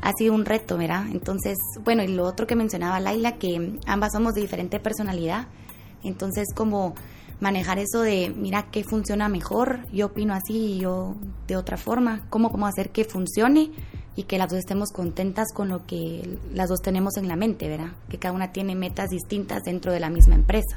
ha 0.00 0.12
sido 0.18 0.34
un 0.34 0.44
reto, 0.44 0.76
¿verdad? 0.76 1.06
Entonces, 1.12 1.56
bueno, 1.84 2.02
y 2.02 2.08
lo 2.08 2.24
otro 2.24 2.46
que 2.46 2.56
mencionaba 2.56 2.98
Laila, 2.98 3.38
que 3.38 3.78
ambas 3.86 4.12
somos 4.12 4.34
de 4.34 4.40
diferente 4.40 4.80
personalidad, 4.80 5.46
entonces 6.02 6.48
como 6.54 6.94
manejar 7.42 7.80
eso 7.80 8.00
de, 8.02 8.32
mira, 8.34 8.70
qué 8.70 8.84
funciona 8.84 9.28
mejor, 9.28 9.80
yo 9.92 10.06
opino 10.06 10.32
así 10.32 10.74
y 10.74 10.78
yo 10.78 11.16
de 11.48 11.56
otra 11.56 11.76
forma, 11.76 12.24
cómo 12.30 12.52
cómo 12.52 12.68
hacer 12.68 12.90
que 12.90 13.04
funcione 13.04 13.72
y 14.14 14.22
que 14.24 14.38
las 14.38 14.48
dos 14.48 14.60
estemos 14.60 14.92
contentas 14.92 15.48
con 15.52 15.68
lo 15.68 15.84
que 15.84 16.38
las 16.54 16.68
dos 16.68 16.80
tenemos 16.82 17.16
en 17.16 17.26
la 17.26 17.34
mente, 17.34 17.68
¿verdad? 17.68 17.92
Que 18.08 18.18
cada 18.18 18.32
una 18.32 18.52
tiene 18.52 18.76
metas 18.76 19.10
distintas 19.10 19.64
dentro 19.64 19.92
de 19.92 19.98
la 19.98 20.08
misma 20.08 20.36
empresa. 20.36 20.76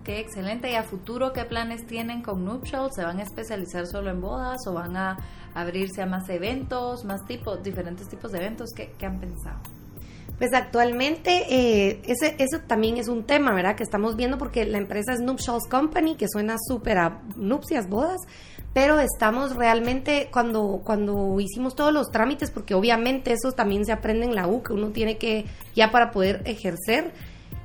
Ok, 0.00 0.10
excelente. 0.10 0.70
¿Y 0.70 0.74
a 0.76 0.84
futuro 0.84 1.32
qué 1.32 1.44
planes 1.44 1.84
tienen 1.86 2.22
con 2.22 2.44
Noob 2.44 2.64
¿Se 2.92 3.02
van 3.02 3.18
a 3.18 3.22
especializar 3.22 3.86
solo 3.88 4.10
en 4.10 4.20
bodas 4.20 4.64
o 4.68 4.74
van 4.74 4.96
a 4.96 5.18
abrirse 5.54 6.02
a 6.02 6.06
más 6.06 6.28
eventos, 6.28 7.04
más 7.04 7.26
tipos, 7.26 7.64
diferentes 7.64 8.08
tipos 8.08 8.30
de 8.30 8.38
eventos? 8.38 8.70
¿Qué, 8.76 8.94
han 9.04 9.18
pensado? 9.18 9.58
Pues 10.38 10.54
actualmente 10.54 11.46
eh, 11.50 12.00
ese, 12.06 12.36
eso 12.38 12.60
también 12.66 12.96
es 12.96 13.08
un 13.08 13.24
tema, 13.24 13.52
¿verdad? 13.52 13.74
Que 13.74 13.82
estamos 13.82 14.14
viendo 14.14 14.38
porque 14.38 14.64
la 14.64 14.78
empresa 14.78 15.12
es 15.12 15.20
Nuptials 15.20 15.66
Company, 15.68 16.16
que 16.16 16.28
suena 16.28 16.56
súper 16.64 16.98
a 16.98 17.22
nupcias, 17.36 17.88
bodas, 17.88 18.20
pero 18.72 19.00
estamos 19.00 19.56
realmente 19.56 20.28
cuando, 20.32 20.80
cuando 20.84 21.40
hicimos 21.40 21.74
todos 21.74 21.92
los 21.92 22.10
trámites, 22.10 22.52
porque 22.52 22.74
obviamente 22.74 23.32
eso 23.32 23.50
también 23.50 23.84
se 23.84 23.90
aprende 23.90 24.26
en 24.26 24.36
la 24.36 24.46
U, 24.46 24.62
que 24.62 24.72
uno 24.72 24.90
tiene 24.90 25.18
que, 25.18 25.44
ya 25.74 25.90
para 25.90 26.12
poder 26.12 26.42
ejercer, 26.44 27.12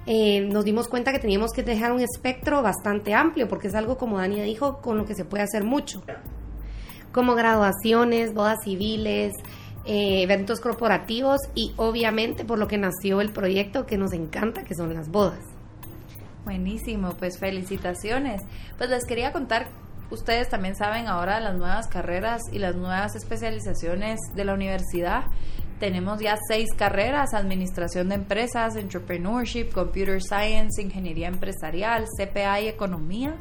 eh, 0.08 0.42
nos 0.42 0.66
dimos 0.66 0.88
cuenta 0.88 1.12
que 1.12 1.20
teníamos 1.20 1.52
que 1.52 1.62
dejar 1.62 1.92
un 1.92 2.02
espectro 2.02 2.64
bastante 2.64 3.14
amplio, 3.14 3.48
porque 3.48 3.68
es 3.68 3.76
algo, 3.76 4.00
como 4.00 4.18
Dania 4.18 4.42
dijo, 4.42 4.82
con 4.82 4.98
lo 4.98 5.06
que 5.06 5.14
se 5.14 5.26
puede 5.26 5.44
hacer 5.44 5.64
mucho 5.64 6.02
como 7.14 7.36
graduaciones, 7.36 8.34
bodas 8.34 8.58
civiles, 8.64 9.34
eh, 9.86 10.24
eventos 10.24 10.60
corporativos 10.60 11.40
y 11.56 11.74
obviamente 11.78 12.46
por 12.46 12.60
lo 12.60 12.68
que 12.68 12.78
nació 12.78 13.22
el 13.22 13.32
proyecto 13.32 13.86
que 13.86 13.98
nos 13.98 14.14
encanta, 14.14 14.64
que 14.64 14.76
son 14.76 14.94
las 14.94 15.10
bodas. 15.10 15.44
Buenísimo, 16.46 17.16
pues 17.18 17.40
felicitaciones. 17.40 18.42
Pues 18.78 18.90
les 18.90 19.06
quería 19.06 19.32
contar 19.32 19.70
ustedes 20.14 20.48
también 20.48 20.76
saben 20.76 21.08
ahora 21.08 21.40
las 21.40 21.56
nuevas 21.56 21.88
carreras 21.88 22.42
y 22.52 22.60
las 22.60 22.76
nuevas 22.76 23.16
especializaciones 23.16 24.20
de 24.36 24.46
la 24.46 24.54
universidad. 24.54 25.24
Tenemos 25.80 26.20
ya 26.22 26.38
seis 26.48 26.70
carreras, 26.78 27.34
administración 27.34 28.10
de 28.10 28.16
empresas, 28.16 28.76
entrepreneurship, 28.76 29.72
computer 29.74 30.22
science, 30.22 30.82
ingeniería 30.82 31.28
empresarial, 31.28 32.06
CPA 32.18 32.62
y 32.62 32.68
economía. 32.68 33.36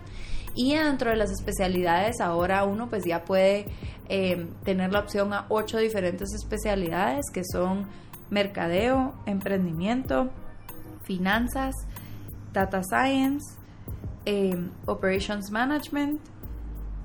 Y 0.54 0.74
dentro 0.74 1.10
de 1.10 1.16
las 1.16 1.30
especialidades 1.30 2.20
ahora 2.20 2.64
uno 2.64 2.88
pues 2.88 3.04
ya 3.04 3.24
puede 3.24 3.66
eh, 4.08 4.46
tener 4.64 4.92
la 4.92 5.00
opción 5.00 5.32
a 5.32 5.46
ocho 5.48 5.78
diferentes 5.78 6.32
especialidades 6.34 7.24
que 7.32 7.42
son 7.44 7.88
mercadeo, 8.30 9.14
emprendimiento, 9.26 10.30
finanzas, 11.04 11.74
data 12.52 12.82
science, 12.82 13.58
eh, 14.24 14.56
operations 14.86 15.50
management, 15.50 16.20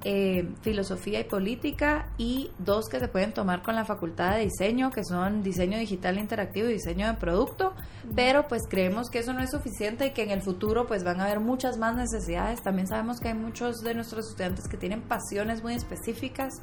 eh, 0.03 0.47
filosofía 0.61 1.19
y 1.19 1.23
política 1.23 2.09
y 2.17 2.51
dos 2.59 2.87
que 2.87 2.99
se 2.99 3.07
pueden 3.07 3.33
tomar 3.33 3.63
con 3.63 3.75
la 3.75 3.83
facultad 3.83 4.35
de 4.35 4.43
diseño 4.43 4.91
que 4.91 5.03
son 5.03 5.43
diseño 5.43 5.79
digital 5.79 6.19
interactivo 6.19 6.69
y 6.69 6.73
diseño 6.73 7.07
de 7.07 7.13
producto. 7.15 7.73
Pero 8.15 8.47
pues 8.47 8.63
creemos 8.69 9.09
que 9.09 9.19
eso 9.19 9.33
no 9.33 9.41
es 9.41 9.51
suficiente 9.51 10.07
y 10.07 10.11
que 10.11 10.23
en 10.23 10.31
el 10.31 10.41
futuro 10.41 10.87
pues 10.87 11.03
van 11.03 11.19
a 11.19 11.25
haber 11.25 11.39
muchas 11.39 11.77
más 11.77 11.95
necesidades. 11.95 12.61
También 12.61 12.87
sabemos 12.87 13.19
que 13.19 13.29
hay 13.29 13.33
muchos 13.33 13.77
de 13.77 13.93
nuestros 13.95 14.27
estudiantes 14.27 14.67
que 14.67 14.77
tienen 14.77 15.01
pasiones 15.01 15.63
muy 15.63 15.73
específicas 15.73 16.53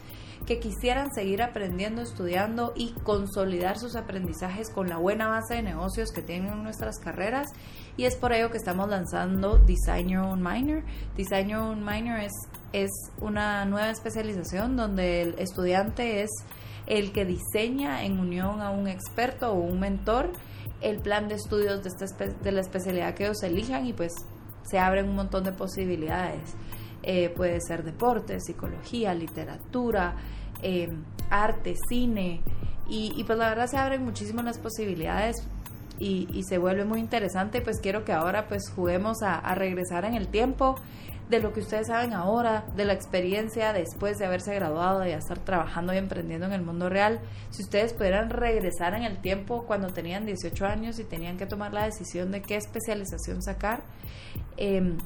que 0.47 0.59
quisieran 0.61 1.13
seguir 1.15 1.43
aprendiendo 1.43 2.03
estudiando 2.03 2.73
y 2.77 2.93
consolidar 3.03 3.79
sus 3.79 3.97
aprendizajes 3.97 4.71
con 4.71 4.89
la 4.89 4.99
buena 4.99 5.29
base 5.29 5.55
de 5.55 5.63
negocios 5.63 6.11
que 6.13 6.23
tienen 6.23 6.63
nuestras 6.63 6.99
carreras. 6.99 7.49
Y 7.97 8.05
es 8.05 8.17
por 8.17 8.33
ello 8.33 8.51
que 8.51 8.59
estamos 8.59 8.89
lanzando 8.89 9.59
Design 9.59 10.09
Your 10.09 10.23
Own 10.23 10.43
Minor 10.43 10.83
Design 11.17 11.49
Your 11.49 11.61
Own 11.61 11.85
Minor 11.85 12.19
es 12.21 12.33
es 12.75 12.91
una 13.21 13.65
nueva 13.67 13.91
especialización 13.91 14.77
donde 14.77 15.23
el 15.23 15.39
estudiante 15.39 16.23
es 16.23 16.31
el 16.87 17.13
que 17.13 17.25
diseña 17.25 18.03
en 18.03 18.19
unión 18.19 18.61
a 18.61 18.71
un 18.71 18.89
experto 18.89 19.53
o 19.53 19.55
un 19.55 19.79
mentor 19.79 20.33
el 20.81 20.99
plan 20.99 21.29
de 21.29 21.37
estudios 21.37 21.85
de, 21.85 21.89
esta 21.89 22.27
de 22.27 22.53
la 22.53 22.61
especialidad 22.61 23.15
que 23.15 23.27
ellos 23.27 23.43
elijan 23.45 23.87
y 23.87 23.93
pues 23.93 24.13
se 24.65 24.81
abren 24.81 25.09
un 25.09 25.15
montón 25.15 25.45
de 25.45 25.53
posibilidades. 25.53 26.57
Eh, 27.05 27.31
puede 27.37 27.61
ser 27.61 27.85
deporte, 27.85 28.41
psicología, 28.41 29.15
literatura, 29.15 30.17
eh, 30.61 30.93
arte, 31.31 31.77
cine 31.89 32.43
y, 32.89 33.23
pues 33.25 33.39
la 33.39 33.51
verdad 33.51 33.67
se 33.69 33.77
abren 33.79 34.05
muchísimas 34.05 34.45
las 34.45 34.59
posibilidades 34.59 35.37
y, 36.01 36.43
se 36.43 36.59
vuelve 36.59 36.85
muy 36.85 36.99
interesante 36.99 37.61
pues 37.61 37.79
quiero 37.81 38.05
que 38.05 38.13
ahora 38.13 38.49
pues 38.49 38.69
juguemos 38.75 39.23
a 39.23 39.55
regresar 39.55 40.05
en 40.05 40.15
el 40.15 40.27
tiempo 40.27 40.75
de 41.35 41.41
lo 41.41 41.53
que 41.53 41.61
ustedes 41.61 41.89
saben 41.89 42.13
ahora, 42.13 42.65
de 42.77 42.85
la 42.85 42.93
experiencia 42.93 43.73
después 43.73 44.19
de 44.19 44.27
haberse 44.27 44.55
graduado 44.55 45.07
y 45.07 45.11
estar 45.11 45.39
trabajando 45.39 45.93
y 45.93 45.99
emprendiendo 45.99 46.47
en 46.47 46.53
el 46.53 46.63
mundo 46.63 46.89
real. 46.89 47.21
Si 47.51 47.63
ustedes 47.63 47.93
pudieran 47.93 48.31
regresar 48.31 48.95
en 48.95 49.03
el 49.03 49.21
tiempo 49.21 49.65
cuando 49.67 49.89
tenían 49.89 50.27
18 50.27 50.65
años 50.65 50.99
y 50.99 51.05
tenían 51.05 51.37
que 51.37 51.47
tomar 51.47 51.73
la 51.73 51.85
decisión 51.85 52.31
de 52.31 52.43
qué 52.43 52.57
especialización 52.57 53.43
sacar, 53.43 53.83
eh, 54.57 54.97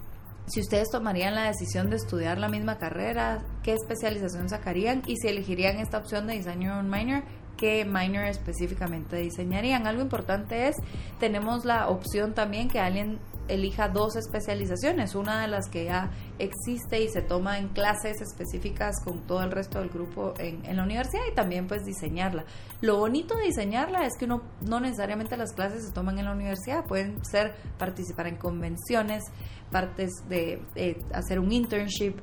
si 0.46 0.60
ustedes 0.60 0.90
tomarían 0.90 1.34
la 1.34 1.44
decisión 1.44 1.90
de 1.90 1.96
estudiar 1.96 2.38
la 2.38 2.48
misma 2.48 2.78
carrera, 2.78 3.44
qué 3.62 3.74
especialización 3.74 4.48
sacarían 4.48 5.02
y 5.06 5.16
si 5.16 5.28
elegirían 5.28 5.78
esta 5.78 5.98
opción 5.98 6.26
de 6.26 6.34
diseño 6.34 6.82
minor, 6.82 7.22
qué 7.58 7.84
minor 7.84 8.24
específicamente 8.24 9.16
diseñarían. 9.16 9.86
Algo 9.86 10.00
importante 10.00 10.68
es, 10.68 10.76
tenemos 11.18 11.64
la 11.64 11.88
opción 11.88 12.32
también 12.32 12.68
que 12.68 12.80
alguien 12.80 13.18
elija 13.48 13.88
dos 13.88 14.16
especializaciones, 14.16 15.14
una 15.14 15.40
de 15.40 15.48
las 15.48 15.68
que 15.68 15.86
ya 15.86 16.10
existe 16.38 17.02
y 17.02 17.08
se 17.08 17.22
toma 17.22 17.58
en 17.58 17.68
clases 17.68 18.20
específicas 18.20 19.02
con 19.02 19.26
todo 19.26 19.42
el 19.42 19.50
resto 19.50 19.80
del 19.80 19.88
grupo 19.88 20.34
en, 20.38 20.64
en, 20.64 20.76
la 20.76 20.84
universidad 20.84 21.22
y 21.30 21.34
también 21.34 21.66
pues 21.66 21.84
diseñarla. 21.84 22.44
Lo 22.80 22.98
bonito 22.98 23.36
de 23.36 23.44
diseñarla 23.44 24.04
es 24.04 24.16
que 24.18 24.26
uno 24.26 24.42
no 24.60 24.80
necesariamente 24.80 25.36
las 25.36 25.52
clases 25.52 25.86
se 25.86 25.92
toman 25.92 26.18
en 26.18 26.26
la 26.26 26.32
universidad, 26.32 26.84
pueden 26.84 27.24
ser 27.24 27.54
participar 27.78 28.26
en 28.26 28.36
convenciones, 28.36 29.24
partes 29.70 30.10
de 30.28 30.62
eh, 30.76 30.98
hacer 31.12 31.40
un 31.40 31.52
internship, 31.52 32.16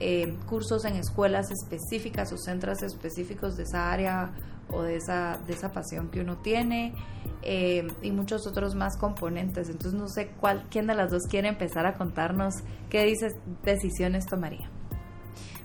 eh, 0.00 0.34
cursos 0.46 0.84
en 0.84 0.96
escuelas 0.96 1.50
específicas 1.50 2.32
o 2.32 2.38
centros 2.38 2.82
específicos 2.82 3.56
de 3.56 3.64
esa 3.64 3.92
área 3.92 4.32
o 4.72 4.82
de 4.82 4.96
esa, 4.96 5.38
de 5.46 5.52
esa 5.52 5.72
pasión 5.72 6.10
que 6.10 6.20
uno 6.20 6.38
tiene 6.38 6.94
eh, 7.42 7.86
y 8.02 8.10
muchos 8.10 8.46
otros 8.46 8.74
más 8.74 8.96
componentes. 8.96 9.68
Entonces 9.68 9.98
no 9.98 10.08
sé 10.08 10.30
cuál, 10.40 10.66
quién 10.70 10.86
de 10.86 10.94
las 10.94 11.10
dos 11.10 11.24
quiere 11.28 11.48
empezar 11.48 11.86
a 11.86 11.94
contarnos 11.94 12.54
qué 12.88 13.04
dices, 13.04 13.34
decisiones 13.62 14.26
tomaría. 14.26 14.70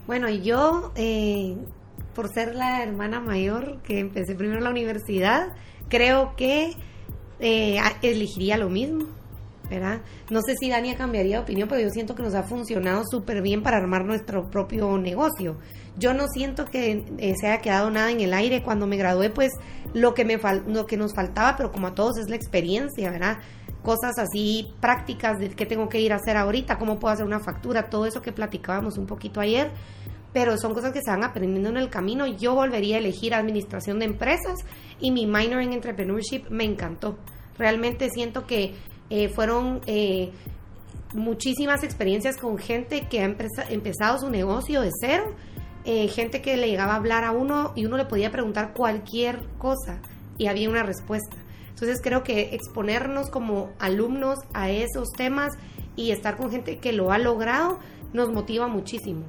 Bueno, 0.07 0.29
yo, 0.29 0.91
eh, 0.95 1.57
por 2.13 2.31
ser 2.31 2.55
la 2.55 2.83
hermana 2.83 3.19
mayor 3.19 3.81
que 3.81 3.99
empecé 3.99 4.35
primero 4.35 4.61
la 4.61 4.69
universidad, 4.69 5.47
creo 5.89 6.35
que 6.35 6.73
eh, 7.39 7.79
elegiría 8.01 8.57
lo 8.57 8.69
mismo. 8.69 9.05
No 10.29 10.41
sé 10.41 10.55
si 10.59 10.69
Dania 10.69 10.95
cambiaría 10.95 11.37
de 11.37 11.43
opinión, 11.43 11.67
pero 11.67 11.81
yo 11.81 11.89
siento 11.89 12.15
que 12.15 12.23
nos 12.23 12.35
ha 12.35 12.43
funcionado 12.43 13.03
súper 13.09 13.41
bien 13.41 13.63
para 13.63 13.77
armar 13.77 14.05
nuestro 14.05 14.49
propio 14.49 14.97
negocio. 14.97 15.57
Yo 15.97 16.13
no 16.13 16.27
siento 16.27 16.65
que 16.65 17.05
eh, 17.17 17.33
se 17.39 17.47
haya 17.47 17.61
quedado 17.61 17.89
nada 17.89 18.11
en 18.11 18.19
el 18.21 18.33
aire. 18.33 18.63
Cuando 18.63 18.85
me 18.87 18.97
gradué, 18.97 19.29
pues 19.29 19.51
lo 19.93 20.13
que, 20.13 20.25
me 20.25 20.37
lo 20.67 20.85
que 20.85 20.97
nos 20.97 21.13
faltaba, 21.13 21.55
pero 21.55 21.71
como 21.71 21.87
a 21.87 21.95
todos, 21.95 22.17
es 22.17 22.29
la 22.29 22.35
experiencia, 22.35 23.11
¿verdad? 23.11 23.37
Cosas 23.81 24.17
así 24.17 24.73
prácticas 24.81 25.37
de 25.37 25.49
qué 25.49 25.65
tengo 25.65 25.87
que 25.89 26.01
ir 26.01 26.11
a 26.11 26.17
hacer 26.17 26.37
ahorita, 26.37 26.77
cómo 26.77 26.99
puedo 26.99 27.13
hacer 27.13 27.25
una 27.25 27.39
factura, 27.39 27.89
todo 27.89 28.05
eso 28.05 28.21
que 28.21 28.31
platicábamos 28.31 28.97
un 28.97 29.05
poquito 29.05 29.39
ayer. 29.39 29.71
Pero 30.33 30.57
son 30.57 30.73
cosas 30.73 30.91
que 30.91 30.99
se 31.01 31.09
van 31.09 31.23
aprendiendo 31.23 31.69
en 31.69 31.77
el 31.77 31.89
camino. 31.89 32.27
Yo 32.27 32.55
volvería 32.55 32.97
a 32.97 32.99
elegir 32.99 33.33
administración 33.33 33.99
de 33.99 34.05
empresas 34.05 34.59
y 34.99 35.11
mi 35.11 35.25
minor 35.25 35.61
en 35.61 35.71
entrepreneurship 35.71 36.49
me 36.49 36.65
encantó. 36.65 37.17
Realmente 37.57 38.09
siento 38.09 38.45
que 38.45 38.73
eh, 39.09 39.29
fueron 39.29 39.81
eh, 39.85 40.31
muchísimas 41.13 41.83
experiencias 41.83 42.37
con 42.37 42.57
gente 42.57 43.07
que 43.09 43.21
ha 43.21 43.25
empezado 43.69 44.19
su 44.19 44.29
negocio 44.29 44.81
de 44.81 44.89
cero, 44.99 45.35
eh, 45.85 46.07
gente 46.07 46.41
que 46.41 46.57
le 46.57 46.67
llegaba 46.67 46.93
a 46.93 46.97
hablar 46.97 47.23
a 47.23 47.31
uno 47.31 47.71
y 47.75 47.85
uno 47.85 47.97
le 47.97 48.05
podía 48.05 48.31
preguntar 48.31 48.73
cualquier 48.73 49.47
cosa 49.57 50.01
y 50.37 50.47
había 50.47 50.69
una 50.69 50.83
respuesta. 50.83 51.37
Entonces 51.69 52.01
creo 52.01 52.23
que 52.23 52.55
exponernos 52.55 53.29
como 53.29 53.71
alumnos 53.79 54.39
a 54.53 54.69
esos 54.69 55.11
temas 55.11 55.53
y 55.95 56.11
estar 56.11 56.37
con 56.37 56.49
gente 56.49 56.79
que 56.79 56.93
lo 56.93 57.11
ha 57.11 57.17
logrado 57.17 57.79
nos 58.13 58.31
motiva 58.31 58.67
muchísimo. 58.67 59.25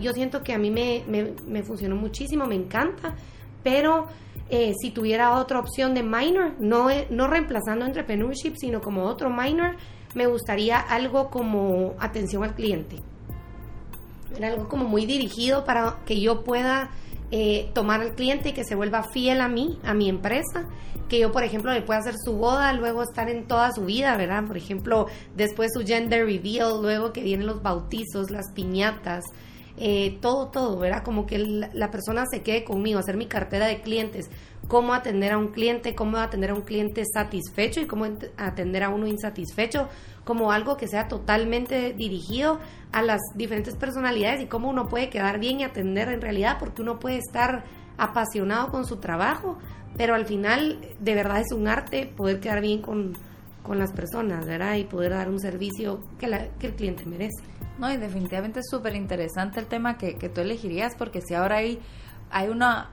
Yo 0.00 0.12
siento 0.12 0.42
que 0.42 0.54
a 0.54 0.58
mí 0.58 0.70
me, 0.70 1.04
me, 1.06 1.34
me 1.46 1.62
funcionó 1.62 1.94
muchísimo, 1.94 2.46
me 2.46 2.54
encanta, 2.54 3.14
pero 3.62 4.06
eh, 4.48 4.74
si 4.80 4.90
tuviera 4.90 5.36
otra 5.36 5.60
opción 5.60 5.94
de 5.94 6.02
minor, 6.02 6.54
no, 6.58 6.90
eh, 6.90 7.06
no 7.10 7.28
reemplazando 7.28 7.84
entrepreneurship, 7.86 8.54
sino 8.56 8.80
como 8.80 9.04
otro 9.04 9.30
minor, 9.30 9.76
me 10.14 10.26
gustaría 10.26 10.78
algo 10.78 11.30
como 11.30 11.94
atención 12.00 12.42
al 12.42 12.54
cliente. 12.54 12.96
Era 14.36 14.48
algo 14.48 14.68
como 14.68 14.84
muy 14.84 15.06
dirigido 15.06 15.64
para 15.64 15.98
que 16.04 16.20
yo 16.20 16.42
pueda 16.42 16.90
eh, 17.30 17.70
tomar 17.74 18.00
al 18.00 18.14
cliente 18.14 18.48
y 18.48 18.52
que 18.52 18.64
se 18.64 18.74
vuelva 18.74 19.04
fiel 19.04 19.40
a 19.40 19.48
mí, 19.48 19.78
a 19.84 19.94
mi 19.94 20.08
empresa, 20.08 20.68
que 21.08 21.20
yo, 21.20 21.30
por 21.30 21.44
ejemplo, 21.44 21.72
le 21.72 21.82
pueda 21.82 22.00
hacer 22.00 22.14
su 22.24 22.32
boda, 22.32 22.72
luego 22.72 23.02
estar 23.02 23.28
en 23.30 23.46
toda 23.46 23.70
su 23.72 23.84
vida, 23.84 24.16
¿verdad? 24.16 24.44
Por 24.46 24.56
ejemplo, 24.56 25.06
después 25.36 25.70
su 25.72 25.86
gender 25.86 26.26
reveal, 26.26 26.82
luego 26.82 27.12
que 27.12 27.22
vienen 27.22 27.46
los 27.46 27.62
bautizos, 27.62 28.30
las 28.30 28.50
piñatas, 28.52 29.24
eh, 29.82 30.18
todo, 30.20 30.48
todo, 30.48 30.78
¿verdad? 30.78 31.02
Como 31.02 31.24
que 31.24 31.38
la, 31.38 31.90
persona 31.90 32.26
se 32.30 32.42
quede 32.42 32.64
conmigo, 32.64 32.98
hacer 32.98 33.16
mi 33.16 33.24
cartera 33.24 33.64
de 33.66 33.80
clientes, 33.80 34.28
cómo 34.68 34.92
atender 34.92 35.32
a 35.32 35.38
un 35.38 35.48
cliente, 35.48 35.94
cómo 35.94 36.18
atender 36.18 36.50
a 36.50 36.54
un 36.54 36.60
cliente 36.60 37.02
satisfecho 37.10 37.80
y 37.80 37.86
cómo 37.86 38.06
atender 38.36 38.82
a 38.84 38.90
uno 38.90 39.06
insatisfecho, 39.06 39.88
como 40.24 40.52
algo 40.52 40.76
que 40.76 40.86
sea 40.86 41.08
totalmente 41.08 41.94
dirigido 41.94 42.60
a 42.92 43.00
las 43.00 43.20
diferentes 43.36 43.74
personalidades 43.74 44.42
y 44.42 44.46
cómo 44.48 44.68
uno 44.68 44.86
puede 44.86 45.08
quedar 45.08 45.40
bien 45.40 45.60
y 45.60 45.64
atender 45.64 46.10
en 46.10 46.20
realidad, 46.20 46.58
porque 46.60 46.82
uno 46.82 46.98
puede 46.98 47.16
estar 47.16 47.64
apasionado 47.96 48.68
con 48.68 48.84
su 48.84 48.96
trabajo, 48.96 49.56
pero 49.96 50.14
al 50.14 50.26
final 50.26 50.78
de 51.00 51.14
verdad 51.14 51.40
es 51.40 51.52
un 51.52 51.68
arte 51.68 52.04
poder 52.04 52.38
quedar 52.40 52.60
bien 52.60 52.82
con, 52.82 53.14
con 53.62 53.78
las 53.78 53.92
personas, 53.92 54.44
¿verdad? 54.44 54.74
Y 54.76 54.84
poder 54.84 55.12
dar 55.12 55.30
un 55.30 55.40
servicio 55.40 56.00
que, 56.18 56.26
la, 56.26 56.48
que 56.58 56.66
el 56.66 56.74
cliente 56.74 57.06
merece. 57.06 57.42
No, 57.80 57.90
y 57.90 57.96
definitivamente 57.96 58.60
es 58.60 58.66
súper 58.68 58.94
interesante 58.94 59.58
el 59.58 59.66
tema 59.66 59.96
que, 59.96 60.16
que 60.16 60.28
tú 60.28 60.42
elegirías, 60.42 60.94
porque 60.96 61.22
si 61.22 61.32
ahora 61.32 61.56
hay, 61.56 61.80
hay 62.30 62.48
una, 62.48 62.90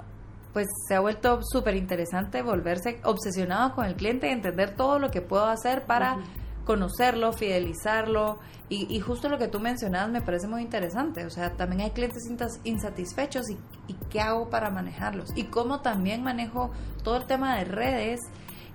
pues 0.54 0.66
se 0.88 0.96
ha 0.96 1.02
vuelto 1.02 1.42
súper 1.44 1.76
interesante 1.76 2.42
volverse 2.42 3.02
obsesionado 3.04 3.76
con 3.76 3.86
el 3.86 3.96
cliente 3.96 4.30
y 4.30 4.32
entender 4.32 4.78
todo 4.78 4.98
lo 4.98 5.12
que 5.12 5.22
puedo 5.22 5.46
hacer 5.46 5.86
para 5.86 6.20
conocerlo, 6.64 7.34
fidelizarlo. 7.34 8.40
Y, 8.70 8.88
y, 8.94 9.02
justo 9.02 9.28
lo 9.28 9.38
que 9.38 9.50
tú 9.50 9.60
mencionabas 9.60 10.10
me 10.10 10.22
parece 10.22 10.48
muy 10.48 10.62
interesante, 10.62 11.26
o 11.26 11.30
sea, 11.30 11.54
también 11.54 11.82
hay 11.82 11.92
clientes 11.92 12.24
insatisfechos 12.64 13.50
y, 13.50 13.58
y 13.88 13.96
qué 14.10 14.22
hago 14.22 14.50
para 14.50 14.70
manejarlos 14.70 15.30
y 15.36 15.46
cómo 15.46 15.82
también 15.82 16.24
manejo 16.24 16.72
todo 17.04 17.16
el 17.16 17.26
tema 17.26 17.58
de 17.58 17.64
redes 17.64 18.20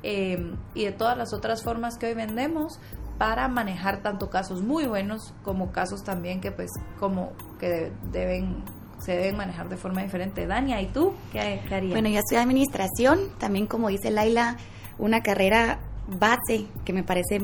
eh, 0.03 0.57
y 0.75 0.85
de 0.85 0.93
todas 0.93 1.17
las 1.17 1.33
otras 1.33 1.63
formas 1.63 1.97
que 1.97 2.07
hoy 2.07 2.15
vendemos 2.15 2.81
para 3.23 3.47
manejar 3.47 4.03
tanto 4.03 4.31
casos 4.31 4.63
muy 4.63 4.85
buenos 4.85 5.33
como 5.45 5.71
casos 5.71 6.03
también 6.03 6.41
que 6.41 6.51
pues 6.51 6.73
como 6.99 7.31
que 7.61 7.93
deben 8.11 8.65
se 8.99 9.13
deben 9.13 9.37
manejar 9.37 9.69
de 9.69 9.77
forma 9.77 10.03
diferente. 10.03 10.45
Dania, 10.49 10.81
¿y 10.83 10.87
tú 10.87 11.15
qué, 11.31 11.61
harías? 11.71 11.93
Bueno, 11.93 12.09
yo 12.09 12.19
estudié 12.19 12.41
administración, 12.41 13.29
también 13.39 13.69
como 13.69 13.91
dice 13.91 14.11
Laila, 14.11 14.57
una 14.99 15.23
carrera 15.23 15.79
base 16.09 16.67
que 16.85 16.93
me 16.93 17.05
parece 17.05 17.41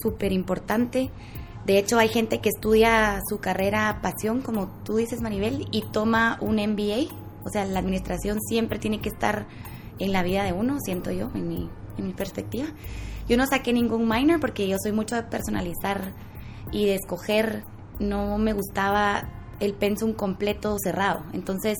súper 0.00 0.30
importante. 0.30 1.10
De 1.64 1.76
hecho, 1.76 1.98
hay 1.98 2.08
gente 2.08 2.38
que 2.38 2.50
estudia 2.50 3.18
su 3.28 3.40
carrera 3.40 3.98
pasión, 4.02 4.42
como 4.42 4.68
tú 4.84 4.94
dices, 4.94 5.22
Maribel, 5.22 5.66
y 5.72 5.82
toma 5.90 6.38
un 6.40 6.54
MBA. 6.54 7.12
O 7.44 7.48
sea, 7.50 7.64
la 7.64 7.80
administración 7.80 8.38
siempre 8.48 8.78
tiene 8.78 9.00
que 9.00 9.08
estar 9.08 9.48
en 9.98 10.12
la 10.12 10.22
vida 10.22 10.44
de 10.44 10.52
uno, 10.52 10.78
siento 10.78 11.10
yo, 11.10 11.32
en 11.34 11.48
mi, 11.48 11.68
en 11.98 12.06
mi 12.06 12.12
perspectiva. 12.12 12.66
Yo 13.28 13.36
no 13.36 13.46
saqué 13.46 13.72
ningún 13.72 14.08
minor 14.08 14.40
porque 14.40 14.68
yo 14.68 14.76
soy 14.82 14.92
mucho 14.92 15.16
de 15.16 15.22
personalizar 15.24 16.12
y 16.72 16.86
de 16.86 16.94
escoger. 16.94 17.64
No 17.98 18.38
me 18.38 18.52
gustaba 18.52 19.28
el 19.60 19.74
pensum 19.74 20.12
completo 20.12 20.76
cerrado. 20.78 21.24
Entonces, 21.32 21.78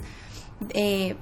eh, 0.74 1.16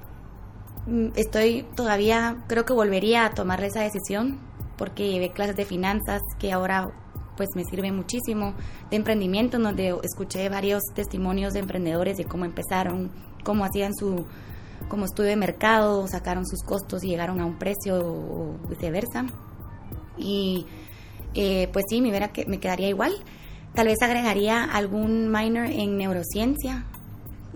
estoy 1.17 1.67
todavía, 1.75 2.45
creo 2.47 2.65
que 2.65 2.73
volvería 2.73 3.27
a 3.27 3.31
tomar 3.31 3.63
esa 3.65 3.81
decisión 3.81 4.39
porque 4.77 5.11
llevé 5.11 5.33
clases 5.33 5.57
de 5.57 5.65
finanzas 5.65 6.21
que 6.39 6.53
ahora 6.53 6.93
pues 7.37 7.49
me 7.57 7.65
sirven 7.65 7.97
muchísimo, 7.97 8.55
de 8.91 8.97
emprendimiento, 8.97 9.59
donde 9.59 9.97
escuché 10.05 10.49
varios 10.49 10.83
testimonios 10.95 11.53
de 11.53 11.61
emprendedores 11.61 12.17
de 12.17 12.25
cómo 12.25 12.45
empezaron, 12.45 13.11
cómo 13.43 13.65
hacían 13.65 13.93
su 13.95 14.25
como 14.89 15.07
estudio 15.07 15.31
de 15.31 15.37
mercado, 15.37 16.07
sacaron 16.07 16.47
sus 16.47 16.63
costos 16.63 17.03
y 17.05 17.09
llegaron 17.09 17.41
a 17.41 17.47
un 17.47 17.59
precio 17.59 17.99
o 17.99 18.59
viceversa. 18.69 19.27
Y 20.17 20.67
eh, 21.35 21.69
pues 21.73 21.85
sí, 21.89 22.01
me, 22.01 22.31
que, 22.31 22.47
me 22.47 22.59
quedaría 22.61 22.89
igual. 22.89 23.13
Tal 23.75 23.87
vez 23.87 24.01
agregaría 24.03 24.65
algún 24.65 25.31
minor 25.31 25.67
en 25.67 25.97
neurociencia. 25.97 26.87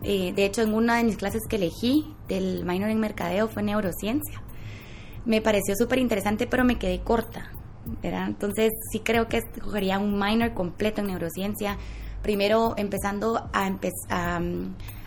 Eh, 0.03 0.33
de 0.33 0.45
hecho, 0.45 0.63
en 0.63 0.75
una 0.75 0.97
de 0.97 1.05
mis 1.05 1.17
clases 1.17 1.43
que 1.49 1.57
elegí 1.57 2.15
del 2.29 2.65
minor 2.65 2.91
en 2.91 3.01
mercadeo 3.01 3.49
fue 3.49 3.63
neurociencia. 3.63 4.43
Me 5.25 5.41
pareció 5.41 5.75
súper 5.77 5.99
interesante, 5.99 6.47
pero 6.47 6.65
me 6.65 6.79
quedé 6.79 7.01
corta. 7.01 7.53
¿verdad? 8.03 8.27
Entonces, 8.27 8.71
sí 8.93 9.01
creo 9.01 9.29
que 9.29 9.39
escogería 9.39 9.99
un 9.99 10.19
minor 10.19 10.55
completo 10.55 11.01
en 11.01 11.09
neurociencia. 11.09 11.79
Primero, 12.23 12.75
empezando 12.77 13.49
a, 13.53 13.67
a, 14.11 14.41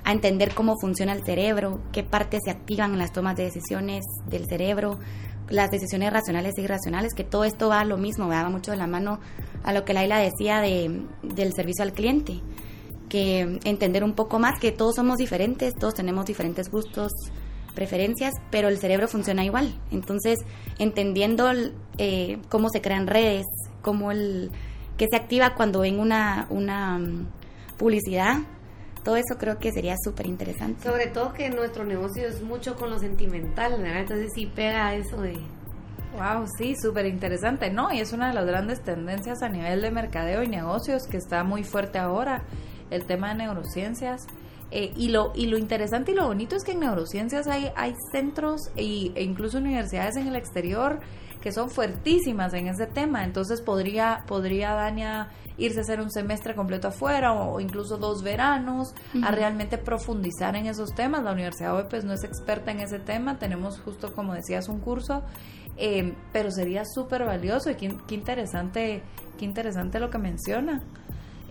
a 0.04 0.12
entender 0.12 0.54
cómo 0.54 0.78
funciona 0.80 1.14
el 1.14 1.24
cerebro, 1.24 1.82
qué 1.92 2.04
partes 2.04 2.40
se 2.44 2.52
activan 2.52 2.94
en 2.94 3.00
las 3.00 3.12
tomas 3.12 3.36
de 3.36 3.44
decisiones 3.44 4.04
del 4.28 4.48
cerebro, 4.48 5.00
las 5.50 5.70
decisiones 5.70 6.12
racionales 6.12 6.58
e 6.58 6.62
irracionales, 6.62 7.14
que 7.14 7.24
todo 7.24 7.44
esto 7.44 7.70
va 7.70 7.82
a 7.82 7.86
lo 7.86 7.98
mismo, 7.98 8.28
va 8.28 8.48
mucho 8.50 8.72
de 8.72 8.78
la 8.78 8.88
mano 8.88 9.20
a 9.64 9.74
lo 9.74 9.86
que 9.86 9.94
Laila 9.94 10.20
decía 10.20 10.60
de, 10.62 11.06
del 11.22 11.54
servicio 11.54 11.84
al 11.84 11.94
cliente, 11.94 12.40
que 13.10 13.60
entender 13.64 14.04
un 14.04 14.14
poco 14.14 14.40
más 14.40 14.60
que 14.60 14.72
todos 14.72 14.96
somos 14.96 15.18
diferentes, 15.18 15.76
todos 15.76 15.94
tenemos 15.94 16.26
diferentes 16.26 16.70
gustos, 16.72 17.12
preferencias, 17.74 18.34
pero 18.50 18.68
el 18.68 18.78
cerebro 18.78 19.08
funciona 19.08 19.44
igual. 19.44 19.74
Entonces, 19.92 20.40
entendiendo 20.80 21.52
eh, 21.98 22.38
cómo 22.50 22.70
se 22.70 22.82
crean 22.82 23.08
redes, 23.08 23.46
cómo 23.82 24.12
el 24.12 24.52
que 24.98 25.08
se 25.10 25.16
activa 25.16 25.56
cuando 25.56 25.80
ven 25.80 26.00
una, 26.00 26.48
una 26.50 27.00
mm, 27.00 27.28
publicidad, 27.78 28.38
todo 29.04 29.16
eso 29.16 29.38
creo 29.38 29.58
que 29.58 29.72
sería 29.72 29.96
súper 30.04 30.28
interesante. 30.28 30.84
Sobre 30.84 31.08
todo 31.08 31.34
que 31.34 31.50
nuestro 31.50 31.86
negocio 31.86 32.28
es 32.28 32.42
mucho 32.42 32.76
con 32.76 32.90
lo 32.90 33.00
sentimental, 33.00 33.82
¿verdad? 33.82 34.02
Entonces 34.02 34.32
sí 34.34 34.46
pega 34.46 34.94
eso 34.96 35.22
de... 35.22 35.34
Wow, 36.14 36.46
sí, 36.58 36.76
súper 36.76 37.06
interesante, 37.06 37.72
¿no? 37.72 37.92
Y 37.92 38.02
es 38.02 38.12
una 38.12 38.28
de 38.28 38.34
las 38.34 38.46
grandes 38.46 38.82
tendencias 38.82 39.42
a 39.42 39.50
nivel 39.50 39.82
de 39.82 39.92
mercadeo 39.92 40.44
y 40.44 40.48
negocios 40.48 41.08
que 41.08 41.18
está 41.18 41.44
muy 41.44 41.64
fuerte 41.64 42.00
ahora, 42.00 42.44
el 42.90 43.06
tema 43.06 43.30
de 43.30 43.36
neurociencias. 43.36 44.28
Eh, 44.72 44.92
y, 44.96 45.10
lo, 45.10 45.32
y 45.36 45.48
lo 45.48 45.58
interesante 45.58 46.12
y 46.12 46.16
lo 46.16 46.28
bonito 46.28 46.56
es 46.56 46.64
que 46.64 46.74
en 46.74 46.82
neurociencias 46.82 47.48
hay, 47.48 47.72
hay 47.76 47.94
centros 48.12 48.72
e 48.76 49.12
incluso 49.22 49.58
universidades 49.58 50.16
en 50.16 50.28
el 50.28 50.36
exterior 50.36 51.00
que 51.42 51.52
son 51.52 51.70
fuertísimas 51.70 52.54
en 52.54 52.68
ese 52.68 52.88
tema. 52.88 53.24
Entonces 53.24 53.62
podría, 53.62 54.24
podría 54.28 54.74
Dania 54.74 55.30
irse 55.58 55.80
a 55.80 55.82
hacer 55.82 56.02
un 56.02 56.12
semestre 56.12 56.56
completo 56.56 56.88
afuera 56.88 57.34
o, 57.34 57.60
incluso 57.60 57.98
dos 57.98 58.24
veranos 58.24 58.94
a 59.24 59.32
realmente 59.32 59.78
profundizar 59.78 60.56
en 60.56 60.66
esos 60.68 60.94
temas. 60.94 61.24
La 61.24 61.32
Universidad 61.32 61.76
hoy 61.76 61.86
pues 61.90 62.04
no 62.04 62.14
es 62.14 62.24
experta 62.24 62.72
en 62.72 62.80
ese 62.80 63.00
tema, 63.00 63.38
tenemos 63.38 63.80
justo 63.80 64.14
como 64.14 64.34
decías 64.34 64.70
un 64.70 64.80
curso, 64.80 65.24
eh, 65.78 66.14
pero 66.32 66.52
sería 66.52 66.84
súper 66.86 67.26
valioso 67.26 67.70
y 67.70 67.76
qué, 67.76 68.16
interesante, 68.16 69.04
qué 69.38 69.46
interesante 69.46 70.00
lo 70.00 70.10
que 70.10 70.18
menciona. 70.18 70.84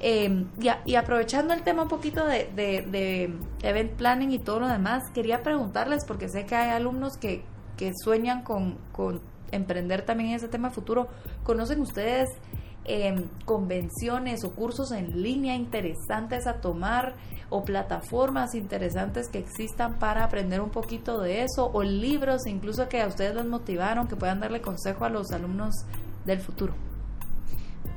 Eh, 0.02 0.46
y, 0.86 0.94
aprovechando 0.94 1.52
el 1.52 1.62
tema 1.62 1.82
un 1.82 1.88
poquito 1.88 2.24
de, 2.24 2.50
de, 2.54 3.34
event 3.62 3.92
planning 3.92 4.30
y 4.30 4.38
todo 4.38 4.60
lo 4.60 4.68
demás, 4.68 5.02
quería 5.12 5.42
preguntarles, 5.42 6.06
porque 6.06 6.28
sé 6.30 6.46
que 6.46 6.54
hay 6.54 6.70
alumnos 6.70 7.18
que, 7.18 7.44
que 7.76 7.92
sueñan 8.02 8.42
con, 8.42 8.78
con 8.92 9.20
emprender 9.52 10.02
también 10.02 10.30
en 10.30 10.36
ese 10.36 10.48
tema 10.48 10.70
futuro. 10.70 11.08
¿Conocen 11.44 11.80
ustedes 11.80 12.28
eh, 12.84 13.26
convenciones 13.44 14.42
o 14.42 14.54
cursos 14.54 14.90
en 14.92 15.22
línea 15.22 15.54
interesantes 15.54 16.46
a 16.46 16.60
tomar 16.60 17.14
o 17.50 17.62
plataformas 17.62 18.54
interesantes 18.54 19.28
que 19.28 19.38
existan 19.38 19.98
para 19.98 20.24
aprender 20.24 20.60
un 20.60 20.70
poquito 20.70 21.20
de 21.20 21.42
eso 21.42 21.70
o 21.72 21.82
libros 21.82 22.46
incluso 22.46 22.88
que 22.88 23.02
a 23.02 23.06
ustedes 23.06 23.34
los 23.34 23.46
motivaron 23.46 24.08
que 24.08 24.16
puedan 24.16 24.40
darle 24.40 24.62
consejo 24.62 25.04
a 25.04 25.10
los 25.10 25.30
alumnos 25.32 25.74
del 26.24 26.40
futuro? 26.40 26.74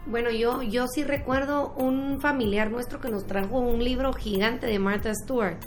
Bueno, 0.05 0.31
yo, 0.31 0.61
yo 0.63 0.85
sí 0.87 1.03
recuerdo 1.03 1.73
un 1.77 2.19
familiar 2.19 2.69
nuestro 2.69 2.99
que 2.99 3.09
nos 3.09 3.25
trajo 3.25 3.59
un 3.59 3.81
libro 3.81 4.11
gigante 4.11 4.67
de 4.67 4.79
Martha 4.79 5.13
Stewart, 5.15 5.59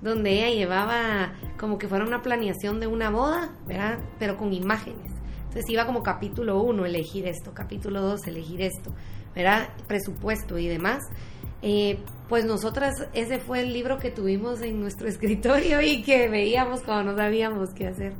donde 0.00 0.30
ella 0.30 0.48
llevaba 0.48 1.34
como 1.58 1.76
que 1.76 1.88
fuera 1.88 2.06
una 2.06 2.22
planeación 2.22 2.80
de 2.80 2.86
una 2.86 3.10
boda, 3.10 3.50
¿verdad? 3.66 3.98
Pero 4.18 4.38
con 4.38 4.52
imágenes. 4.54 5.21
Entonces 5.52 5.68
iba 5.68 5.84
como 5.84 6.02
capítulo 6.02 6.62
1, 6.62 6.86
elegir 6.86 7.28
esto, 7.28 7.52
capítulo 7.52 8.00
2, 8.00 8.26
elegir 8.26 8.62
esto, 8.62 8.90
¿verdad? 9.34 9.68
Presupuesto 9.86 10.56
y 10.56 10.66
demás. 10.66 11.02
Eh, 11.60 11.98
pues 12.30 12.46
nosotras, 12.46 12.94
ese 13.12 13.38
fue 13.38 13.60
el 13.60 13.74
libro 13.74 13.98
que 13.98 14.10
tuvimos 14.10 14.62
en 14.62 14.80
nuestro 14.80 15.08
escritorio 15.10 15.82
y 15.82 16.02
que 16.02 16.30
veíamos 16.30 16.80
cuando 16.80 17.12
no 17.12 17.18
sabíamos 17.18 17.68
qué 17.74 17.88
hacer. 17.88 18.14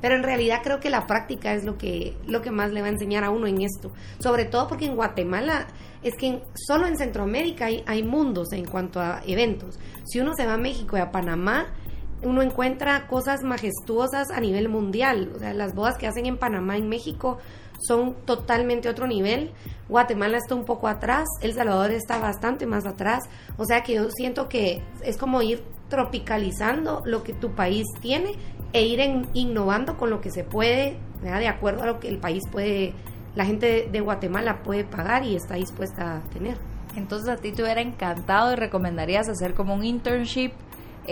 Pero 0.00 0.14
en 0.14 0.22
realidad 0.22 0.60
creo 0.64 0.80
que 0.80 0.88
la 0.88 1.06
práctica 1.06 1.52
es 1.52 1.64
lo 1.64 1.76
que, 1.76 2.16
lo 2.26 2.40
que 2.40 2.50
más 2.50 2.72
le 2.72 2.80
va 2.80 2.86
a 2.86 2.92
enseñar 2.92 3.24
a 3.24 3.30
uno 3.30 3.46
en 3.46 3.60
esto. 3.60 3.92
Sobre 4.18 4.46
todo 4.46 4.66
porque 4.66 4.86
en 4.86 4.96
Guatemala, 4.96 5.66
es 6.02 6.16
que 6.16 6.40
solo 6.54 6.86
en 6.86 6.96
Centroamérica 6.96 7.66
hay, 7.66 7.84
hay 7.86 8.02
mundos 8.02 8.54
en 8.54 8.64
cuanto 8.64 9.00
a 9.00 9.20
eventos. 9.26 9.78
Si 10.06 10.18
uno 10.18 10.32
se 10.34 10.46
va 10.46 10.54
a 10.54 10.56
México 10.56 10.96
y 10.96 11.00
a 11.00 11.10
Panamá, 11.10 11.74
uno 12.22 12.42
encuentra 12.42 13.06
cosas 13.06 13.42
majestuosas 13.42 14.30
a 14.30 14.40
nivel 14.40 14.68
mundial. 14.68 15.32
O 15.34 15.38
sea, 15.38 15.54
las 15.54 15.74
bodas 15.74 15.96
que 15.96 16.06
hacen 16.06 16.26
en 16.26 16.38
Panamá, 16.38 16.76
en 16.76 16.88
México, 16.88 17.38
son 17.80 18.14
totalmente 18.24 18.88
otro 18.88 19.06
nivel. 19.06 19.52
Guatemala 19.88 20.38
está 20.38 20.54
un 20.54 20.64
poco 20.64 20.86
atrás, 20.86 21.26
El 21.40 21.54
Salvador 21.54 21.90
está 21.90 22.18
bastante 22.18 22.66
más 22.66 22.86
atrás. 22.86 23.24
O 23.56 23.64
sea 23.64 23.82
que 23.82 23.94
yo 23.94 24.10
siento 24.10 24.48
que 24.48 24.82
es 25.02 25.16
como 25.16 25.42
ir 25.42 25.64
tropicalizando 25.88 27.02
lo 27.04 27.22
que 27.22 27.32
tu 27.32 27.54
país 27.54 27.86
tiene 28.00 28.32
e 28.72 28.82
ir 28.82 29.00
innovando 29.34 29.96
con 29.96 30.10
lo 30.10 30.20
que 30.20 30.30
se 30.30 30.44
puede, 30.44 30.96
de 31.22 31.48
acuerdo 31.48 31.82
a 31.82 31.86
lo 31.86 31.98
que 31.98 32.08
el 32.08 32.18
país 32.18 32.44
puede, 32.50 32.94
la 33.34 33.44
gente 33.44 33.88
de 33.90 34.00
Guatemala 34.00 34.62
puede 34.62 34.84
pagar 34.84 35.24
y 35.24 35.34
está 35.34 35.54
dispuesta 35.54 36.18
a 36.18 36.20
tener. 36.30 36.56
Entonces 36.96 37.28
a 37.28 37.36
ti 37.36 37.52
te 37.52 37.62
hubiera 37.62 37.80
encantado 37.80 38.52
y 38.52 38.56
recomendarías 38.56 39.28
hacer 39.28 39.54
como 39.54 39.74
un 39.74 39.84
internship 39.84 40.52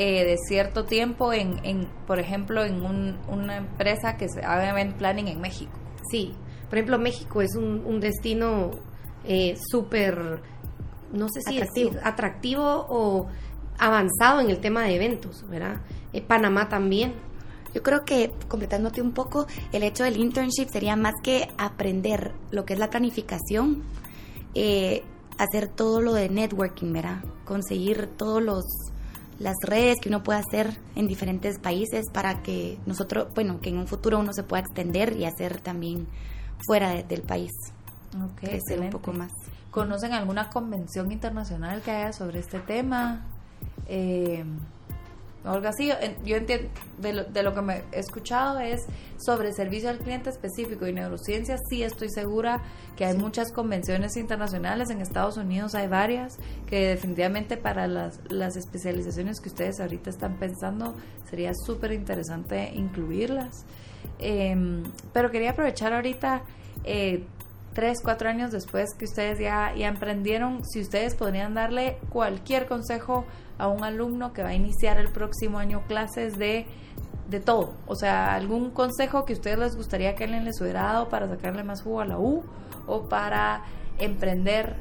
eh, 0.01 0.25
de 0.25 0.37
cierto 0.39 0.85
tiempo 0.85 1.33
en, 1.33 1.59
en 1.65 1.89
por 2.07 2.21
ejemplo, 2.21 2.65
en 2.65 2.85
una 2.85 3.57
empresa 3.57 4.17
que 4.17 4.29
se 4.29 4.45
haga 4.45 4.71
event 4.71 4.97
planning 4.97 5.27
en 5.27 5.41
México. 5.41 5.73
Sí, 6.09 6.37
por 6.71 6.79
ejemplo, 6.79 7.01
México 7.01 7.43
es 7.43 7.57
un, 7.57 7.85
un 7.85 7.99
destino 7.99 8.71
eh, 9.25 9.57
súper, 9.57 10.41
no 11.13 11.29
sé 11.29 11.41
si 11.41 11.57
atractivo. 11.57 11.91
atractivo 12.05 12.87
o 12.89 13.27
avanzado 13.77 14.41
en 14.41 14.51
el 14.51 14.61
tema 14.61 14.85
de 14.85 14.95
eventos, 14.95 15.45
¿verdad? 15.49 15.81
Eh, 16.13 16.23
Panamá 16.23 16.69
también. 16.69 17.15
Yo 17.75 17.83
creo 17.83 18.05
que, 18.05 18.31
completándote 18.47 19.03
un 19.03 19.11
poco, 19.11 19.49
el 19.73 19.83
hecho 19.83 20.05
del 20.05 20.17
internship 20.17 20.69
sería 20.69 20.95
más 20.95 21.15
que 21.25 21.49
aprender 21.59 22.35
lo 22.53 22.65
que 22.65 22.75
es 22.75 22.79
la 22.79 22.89
planificación, 22.89 23.83
hacer 25.39 25.67
todo 25.67 26.01
lo 26.01 26.15
de 26.15 26.29
networking, 26.29 26.93
¿verdad? 26.93 27.25
Conseguir 27.45 28.07
todos 28.17 28.41
los 28.41 28.65
las 29.38 29.57
redes 29.62 29.98
que 30.01 30.09
uno 30.09 30.22
puede 30.22 30.40
hacer 30.40 30.79
en 30.96 31.07
diferentes 31.07 31.59
países 31.59 32.07
para 32.12 32.42
que 32.42 32.79
nosotros, 32.87 33.29
bueno, 33.35 33.61
que 33.61 33.70
en 33.70 33.79
un 33.79 33.87
futuro 33.87 34.18
uno 34.18 34.33
se 34.33 34.42
pueda 34.42 34.62
extender 34.62 35.16
y 35.16 35.24
hacer 35.24 35.61
también 35.61 36.09
fuera 36.66 37.03
del 37.03 37.22
país. 37.22 37.53
Ok, 38.16 38.40
crecer 38.40 38.81
un 38.81 38.90
poco 38.90 39.12
más. 39.12 39.31
¿Conocen 39.70 40.12
alguna 40.12 40.51
convención 40.51 41.12
internacional 41.12 41.83
que 41.83 41.90
haya 41.90 42.12
sobre 42.12 42.40
este 42.40 42.59
tema? 42.59 43.27
Eh, 43.87 44.44
Olga, 45.49 45.73
sí, 45.73 45.91
yo 46.25 46.37
entiendo, 46.37 46.69
de 46.99 47.13
lo, 47.13 47.25
de 47.25 47.43
lo 47.43 47.55
que 47.55 47.63
me 47.63 47.83
he 47.93 48.01
escuchado 48.01 48.59
es 48.59 48.87
sobre 49.17 49.53
servicio 49.53 49.89
al 49.89 49.99
cliente 49.99 50.31
específico 50.31 50.87
y 50.87 50.93
neurociencias, 50.93 51.61
sí 51.69 51.83
estoy 51.83 52.11
segura 52.11 52.63
que 52.97 53.05
hay 53.05 53.17
muchas 53.17 53.53
convenciones 53.53 54.17
internacionales, 54.17 54.91
en 54.91 55.01
Estados 55.01 55.37
Unidos 55.37 55.75
hay 55.75 55.89
varias, 55.89 56.39
que 56.67 56.89
definitivamente 56.89 57.57
para 57.57 57.87
las, 57.87 58.21
las 58.29 58.57
especializaciones 58.57 59.41
que 59.41 59.49
ustedes 59.49 59.81
ahorita 59.81 60.11
están 60.11 60.39
pensando 60.39 60.97
sería 61.29 61.53
súper 61.55 61.93
interesante 61.93 62.71
incluirlas. 62.75 63.65
Em, 64.19 64.83
pero 65.13 65.31
quería 65.31 65.51
aprovechar 65.51 65.93
ahorita... 65.93 66.43
Eh, 66.85 67.27
tres, 67.79 68.01
cuatro 68.03 68.29
años 68.29 68.51
después 68.51 68.93
que 68.99 69.05
ustedes 69.05 69.38
ya, 69.38 69.73
ya 69.73 69.87
emprendieron, 69.87 70.64
si 70.64 70.81
ustedes 70.81 71.14
podrían 71.14 71.55
darle 71.55 71.99
cualquier 72.11 72.67
consejo 72.67 73.25
a 73.57 73.69
un 73.69 73.85
alumno 73.85 74.33
que 74.33 74.43
va 74.43 74.49
a 74.49 74.55
iniciar 74.55 74.99
el 74.99 75.12
próximo 75.12 75.61
año 75.61 75.85
clases 75.87 76.37
de, 76.38 76.67
de 77.29 77.38
todo. 77.38 77.75
O 77.87 77.95
sea, 77.95 78.35
algún 78.35 78.73
consejo 78.73 79.25
que 79.25 79.35
ustedes 79.35 79.61
les 79.61 79.77
gustaría 79.77 80.17
que 80.17 80.25
alguien 80.25 80.45
les 80.45 80.61
hubiera 80.61 80.83
dado 80.83 81.09
para 81.09 81.29
sacarle 81.29 81.62
más 81.62 81.83
jugo 81.83 82.01
a 82.01 82.05
la 82.05 82.19
U 82.19 82.43
o 82.88 83.09
para 83.09 83.62
emprender 84.01 84.75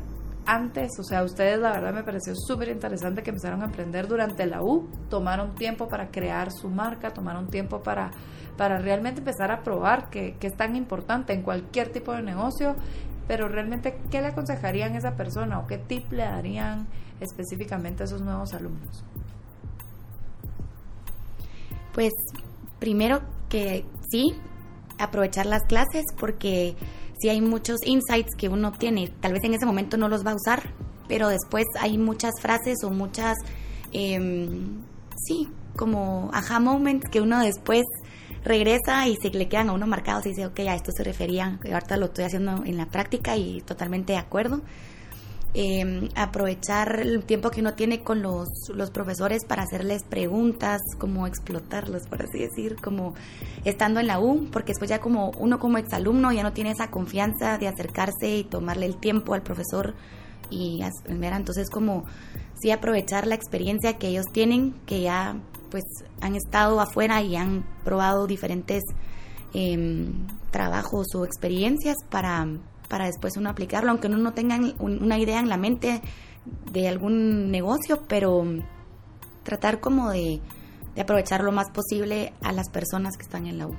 antes, 0.47 0.89
o 0.97 1.03
sea, 1.03 1.21
ustedes 1.23 1.59
la 1.59 1.73
verdad 1.73 1.93
me 1.93 2.01
pareció 2.01 2.33
súper 2.35 2.69
interesante 2.69 3.21
que 3.21 3.29
empezaron 3.29 3.61
a 3.61 3.65
emprender 3.65 4.07
durante 4.07 4.47
la 4.47 4.63
U, 4.63 4.89
tomaron 5.07 5.53
tiempo 5.53 5.87
para 5.87 6.09
crear 6.09 6.51
su 6.51 6.67
marca, 6.67 7.11
tomaron 7.11 7.47
tiempo 7.51 7.83
para, 7.83 8.09
para 8.57 8.79
realmente 8.79 9.19
empezar 9.19 9.51
a 9.51 9.63
probar 9.63 10.09
que, 10.09 10.35
que 10.39 10.47
es 10.47 10.57
tan 10.57 10.75
importante 10.75 11.33
en 11.33 11.43
cualquier 11.43 11.89
tipo 11.89 12.11
de 12.11 12.23
negocio, 12.23 12.75
pero 13.27 13.47
realmente, 13.47 13.99
¿qué 14.09 14.21
le 14.21 14.27
aconsejarían 14.27 14.93
a 14.93 14.97
esa 14.97 15.15
persona 15.15 15.59
o 15.59 15.67
qué 15.67 15.77
tip 15.77 16.11
le 16.11 16.23
darían 16.23 16.87
específicamente 17.19 18.03
a 18.03 18.05
esos 18.05 18.21
nuevos 18.21 18.53
alumnos? 18.53 19.03
Pues 21.93 22.13
primero 22.79 23.21
que 23.49 23.85
sí, 24.09 24.33
aprovechar 24.99 25.45
las 25.45 25.63
clases 25.63 26.03
porque 26.17 26.75
si 27.19 27.29
hay 27.29 27.41
muchos 27.41 27.79
insights 27.85 28.35
que 28.37 28.49
uno 28.49 28.71
tiene, 28.71 29.11
tal 29.19 29.33
vez 29.33 29.43
en 29.43 29.53
ese 29.53 29.65
momento 29.65 29.97
no 29.97 30.07
los 30.07 30.25
va 30.25 30.31
a 30.31 30.35
usar, 30.35 30.73
pero 31.07 31.27
después 31.29 31.65
hay 31.79 31.97
muchas 31.97 32.33
frases 32.41 32.83
o 32.83 32.91
muchas, 32.91 33.35
em, 33.91 34.83
sí, 35.15 35.49
como 35.75 36.29
aha 36.33 36.59
moments 36.59 37.09
que 37.09 37.21
uno 37.21 37.39
después 37.39 37.83
regresa 38.43 39.07
y 39.07 39.15
se 39.15 39.29
le 39.29 39.47
quedan 39.47 39.69
a 39.69 39.73
uno 39.73 39.87
marcados 39.87 40.25
y 40.25 40.29
dice, 40.29 40.45
ok, 40.45 40.59
a 40.61 40.75
esto 40.75 40.91
se 40.91 41.03
refería, 41.03 41.59
ahorita 41.63 41.97
lo 41.97 42.07
estoy 42.07 42.25
haciendo 42.25 42.63
en 42.65 42.77
la 42.77 42.87
práctica 42.87 43.35
y 43.35 43.61
totalmente 43.61 44.13
de 44.13 44.19
acuerdo. 44.19 44.61
Em, 45.53 46.09
aprovechar 46.15 46.99
el 46.99 47.23
tiempo 47.23 47.49
que 47.49 47.61
uno 47.61 47.73
tiene 47.73 48.03
con 48.03 48.21
los, 48.21 48.47
los 48.75 48.91
profesores 48.91 49.43
para 49.45 49.63
hacerles 49.63 50.03
preguntas, 50.03 50.79
como 50.99 51.25
explotarlos, 51.25 52.03
por 52.07 52.21
así 52.21 52.37
decir, 52.37 52.75
como 52.75 53.15
estando 53.65 53.99
en 53.99 54.07
la 54.07 54.19
U, 54.19 54.47
porque 54.51 54.73
después 54.73 54.89
ya 54.89 54.99
como 54.99 55.31
uno 55.31 55.57
como 55.57 55.79
exalumno 55.79 56.31
ya 56.31 56.43
no 56.43 56.53
tiene 56.53 56.71
esa 56.71 56.91
confianza 56.91 57.57
de 57.57 57.67
acercarse 57.67 58.37
y 58.37 58.43
tomarle 58.43 58.85
el 58.85 58.97
tiempo 58.97 59.33
al 59.33 59.41
profesor 59.41 59.95
y 60.49 60.81
entonces 61.07 61.69
como 61.69 62.05
sí 62.53 62.71
aprovechar 62.71 63.27
la 63.27 63.35
experiencia 63.35 63.97
que 63.97 64.07
ellos 64.09 64.25
tienen, 64.31 64.73
que 64.85 65.01
ya 65.01 65.37
pues 65.69 65.83
han 66.21 66.35
estado 66.35 66.79
afuera 66.79 67.21
y 67.21 67.35
han 67.35 67.65
probado 67.83 68.27
diferentes 68.27 68.83
em, 69.53 70.27
trabajos 70.51 71.07
o 71.15 71.25
experiencias 71.25 71.97
para 72.09 72.47
para 72.87 73.05
después 73.05 73.37
uno 73.37 73.49
aplicarlo, 73.49 73.91
aunque 73.91 74.07
uno 74.07 74.17
no 74.17 74.33
tenga 74.33 74.57
una 74.79 75.17
idea 75.17 75.39
en 75.39 75.49
la 75.49 75.57
mente 75.57 76.01
de 76.71 76.87
algún 76.87 77.51
negocio, 77.51 78.05
pero 78.07 78.43
tratar 79.43 79.79
como 79.79 80.09
de, 80.09 80.41
aprovechar 80.99 81.41
lo 81.43 81.51
más 81.51 81.69
posible 81.69 82.33
a 82.41 82.51
las 82.51 82.69
personas 82.69 83.17
que 83.17 83.23
están 83.23 83.45
en 83.45 83.59
la 83.59 83.67
U. 83.67 83.75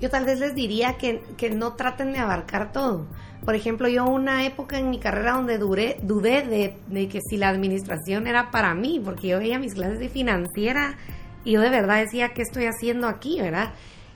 Yo 0.00 0.08
tal 0.08 0.24
vez 0.24 0.38
les 0.40 0.54
diría 0.54 0.96
que, 0.96 1.20
no 1.50 1.74
traten 1.74 2.12
de 2.12 2.18
abarcar 2.18 2.72
todo. 2.72 3.06
Por 3.44 3.54
ejemplo, 3.54 3.88
yo 3.88 4.04
una 4.04 4.46
época 4.46 4.78
en 4.78 4.90
mi 4.90 4.98
carrera 4.98 5.32
donde 5.32 5.58
duré, 5.58 5.98
dudé 6.02 6.42
de, 6.42 6.76
de, 6.88 7.08
que 7.08 7.20
si 7.20 7.36
la 7.36 7.48
administración 7.48 8.26
era 8.26 8.50
para 8.50 8.74
mí, 8.74 9.00
porque 9.02 9.28
yo 9.28 9.38
veía 9.38 9.58
mis 9.58 9.74
clases 9.74 9.98
de 9.98 10.08
financiera 10.08 10.96
y 11.44 11.52
yo 11.52 11.60
de 11.60 11.70
verdad 11.70 12.00
decía, 12.00 12.30
¿qué 12.34 12.42
estoy 12.42 12.64
haciendo 12.64 13.08
aquí? 13.08 13.40
¿Verdad? 13.40 13.72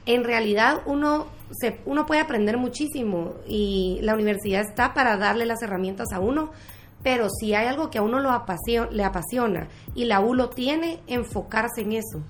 En 0.06 0.24
realidad 0.24 0.82
uno 0.86 1.26
se, 1.50 1.80
uno 1.86 2.06
puede 2.06 2.20
aprender 2.20 2.56
muchísimo 2.56 3.34
y 3.46 3.98
la 4.02 4.14
universidad 4.14 4.62
está 4.62 4.94
para 4.94 5.16
darle 5.16 5.46
las 5.46 5.62
herramientas 5.62 6.12
a 6.12 6.20
uno, 6.20 6.50
pero 7.02 7.28
si 7.28 7.54
hay 7.54 7.66
algo 7.66 7.90
que 7.90 7.98
a 7.98 8.02
uno 8.02 8.20
lo 8.20 8.30
apasiona, 8.30 8.90
le 8.90 9.04
apasiona 9.04 9.68
y 9.94 10.04
la 10.04 10.20
U 10.20 10.34
lo 10.34 10.50
tiene, 10.50 11.00
enfocarse 11.06 11.82
en 11.82 11.92
eso, 11.92 12.22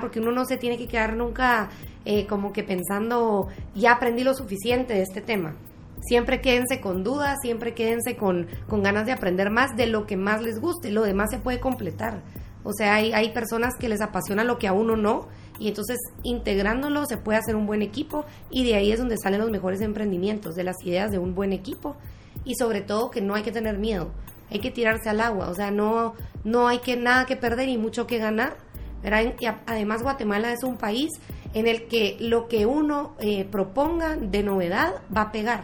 Porque 0.00 0.20
uno 0.20 0.32
no 0.32 0.44
se 0.44 0.56
tiene 0.56 0.76
que 0.76 0.86
quedar 0.86 1.16
nunca 1.16 1.70
eh, 2.04 2.26
como 2.26 2.52
que 2.52 2.62
pensando, 2.62 3.48
ya 3.74 3.92
aprendí 3.92 4.24
lo 4.24 4.34
suficiente 4.34 4.94
de 4.94 5.02
este 5.02 5.20
tema. 5.20 5.56
Siempre 6.02 6.40
quédense 6.40 6.80
con 6.80 7.04
dudas, 7.04 7.38
siempre 7.42 7.74
quédense 7.74 8.16
con, 8.16 8.46
con 8.68 8.82
ganas 8.82 9.06
de 9.06 9.12
aprender 9.12 9.50
más 9.50 9.76
de 9.76 9.86
lo 9.86 10.06
que 10.06 10.16
más 10.16 10.42
les 10.42 10.60
guste, 10.60 10.90
lo 10.90 11.02
demás 11.02 11.30
se 11.30 11.38
puede 11.38 11.60
completar. 11.60 12.22
O 12.62 12.72
sea, 12.72 12.94
hay, 12.94 13.12
hay 13.12 13.32
personas 13.32 13.74
que 13.78 13.88
les 13.88 14.00
apasiona 14.00 14.44
lo 14.44 14.58
que 14.58 14.68
a 14.68 14.72
uno 14.72 14.96
no 14.96 15.28
y 15.58 15.68
entonces 15.68 15.98
integrándolo 16.22 17.06
se 17.06 17.18
puede 17.18 17.38
hacer 17.38 17.54
un 17.54 17.66
buen 17.66 17.82
equipo 17.82 18.24
y 18.50 18.64
de 18.64 18.74
ahí 18.74 18.92
es 18.92 18.98
donde 18.98 19.16
salen 19.18 19.40
los 19.40 19.50
mejores 19.50 19.80
emprendimientos, 19.80 20.54
de 20.54 20.64
las 20.64 20.76
ideas 20.84 21.10
de 21.10 21.18
un 21.18 21.34
buen 21.34 21.52
equipo 21.52 21.96
y 22.44 22.54
sobre 22.54 22.80
todo 22.80 23.10
que 23.10 23.20
no 23.20 23.34
hay 23.34 23.42
que 23.42 23.52
tener 23.52 23.78
miedo, 23.78 24.10
hay 24.50 24.60
que 24.60 24.70
tirarse 24.70 25.08
al 25.08 25.20
agua, 25.20 25.48
o 25.48 25.54
sea, 25.54 25.70
no, 25.70 26.14
no 26.44 26.68
hay 26.68 26.78
que 26.78 26.96
nada 26.96 27.26
que 27.26 27.36
perder 27.36 27.68
y 27.68 27.78
mucho 27.78 28.06
que 28.06 28.18
ganar. 28.18 28.56
Y 29.02 29.46
además 29.66 30.02
Guatemala 30.02 30.52
es 30.52 30.62
un 30.62 30.76
país 30.76 31.10
en 31.54 31.66
el 31.66 31.88
que 31.88 32.16
lo 32.20 32.48
que 32.48 32.66
uno 32.66 33.14
eh, 33.18 33.44
proponga 33.50 34.16
de 34.16 34.42
novedad 34.42 34.94
va 35.14 35.22
a 35.22 35.32
pegar. 35.32 35.62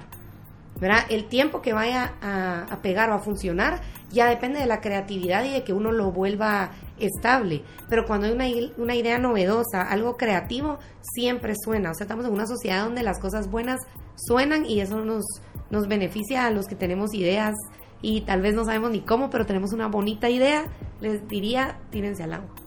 ¿verdad? 0.80 1.04
El 1.08 1.26
tiempo 1.26 1.62
que 1.62 1.72
vaya 1.72 2.14
a, 2.20 2.66
a, 2.70 2.82
pegar 2.82 3.08
o 3.10 3.14
a 3.14 3.18
funcionar 3.18 3.80
ya 4.10 4.28
depende 4.28 4.60
de 4.60 4.66
la 4.66 4.80
creatividad 4.80 5.42
y 5.44 5.50
de 5.50 5.64
que 5.64 5.72
uno 5.72 5.90
lo 5.90 6.12
vuelva 6.12 6.72
estable. 6.98 7.62
Pero 7.88 8.04
cuando 8.06 8.26
hay 8.26 8.32
una, 8.32 8.46
una 8.76 8.94
idea 8.94 9.18
novedosa, 9.18 9.82
algo 9.82 10.16
creativo, 10.16 10.78
siempre 11.00 11.54
suena. 11.56 11.92
O 11.92 11.94
sea, 11.94 12.04
estamos 12.04 12.26
en 12.26 12.32
una 12.32 12.46
sociedad 12.46 12.84
donde 12.84 13.02
las 13.02 13.18
cosas 13.18 13.50
buenas 13.50 13.80
suenan 14.16 14.66
y 14.66 14.80
eso 14.80 15.02
nos, 15.04 15.24
nos 15.70 15.88
beneficia 15.88 16.46
a 16.46 16.50
los 16.50 16.66
que 16.66 16.74
tenemos 16.74 17.14
ideas 17.14 17.54
y 18.02 18.22
tal 18.22 18.42
vez 18.42 18.54
no 18.54 18.64
sabemos 18.64 18.90
ni 18.90 19.00
cómo, 19.00 19.30
pero 19.30 19.46
tenemos 19.46 19.72
una 19.72 19.88
bonita 19.88 20.28
idea. 20.28 20.66
Les 21.00 21.26
diría, 21.28 21.78
tírense 21.90 22.22
al 22.22 22.34
agua. 22.34 22.65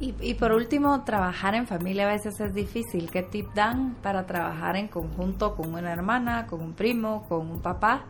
Y, 0.00 0.14
y, 0.20 0.34
por 0.34 0.52
último, 0.52 1.04
trabajar 1.04 1.54
en 1.54 1.66
familia 1.66 2.08
a 2.08 2.12
veces 2.12 2.38
es 2.40 2.52
difícil. 2.52 3.10
¿Qué 3.10 3.22
tip 3.22 3.46
dan 3.54 3.94
para 4.02 4.26
trabajar 4.26 4.76
en 4.76 4.88
conjunto 4.88 5.54
con 5.54 5.72
una 5.72 5.92
hermana, 5.92 6.46
con 6.46 6.60
un 6.60 6.72
primo, 6.74 7.24
con 7.28 7.48
un 7.48 7.62
papá? 7.62 8.04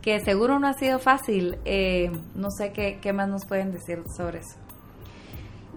Que 0.00 0.20
seguro 0.20 0.58
no 0.60 0.68
ha 0.68 0.74
sido 0.74 0.98
fácil. 1.00 1.58
Eh, 1.64 2.12
no 2.36 2.50
sé 2.50 2.72
qué, 2.72 3.12
más 3.12 3.28
nos 3.28 3.46
pueden 3.46 3.72
decir 3.72 4.02
sobre 4.16 4.38
eso. 4.38 4.58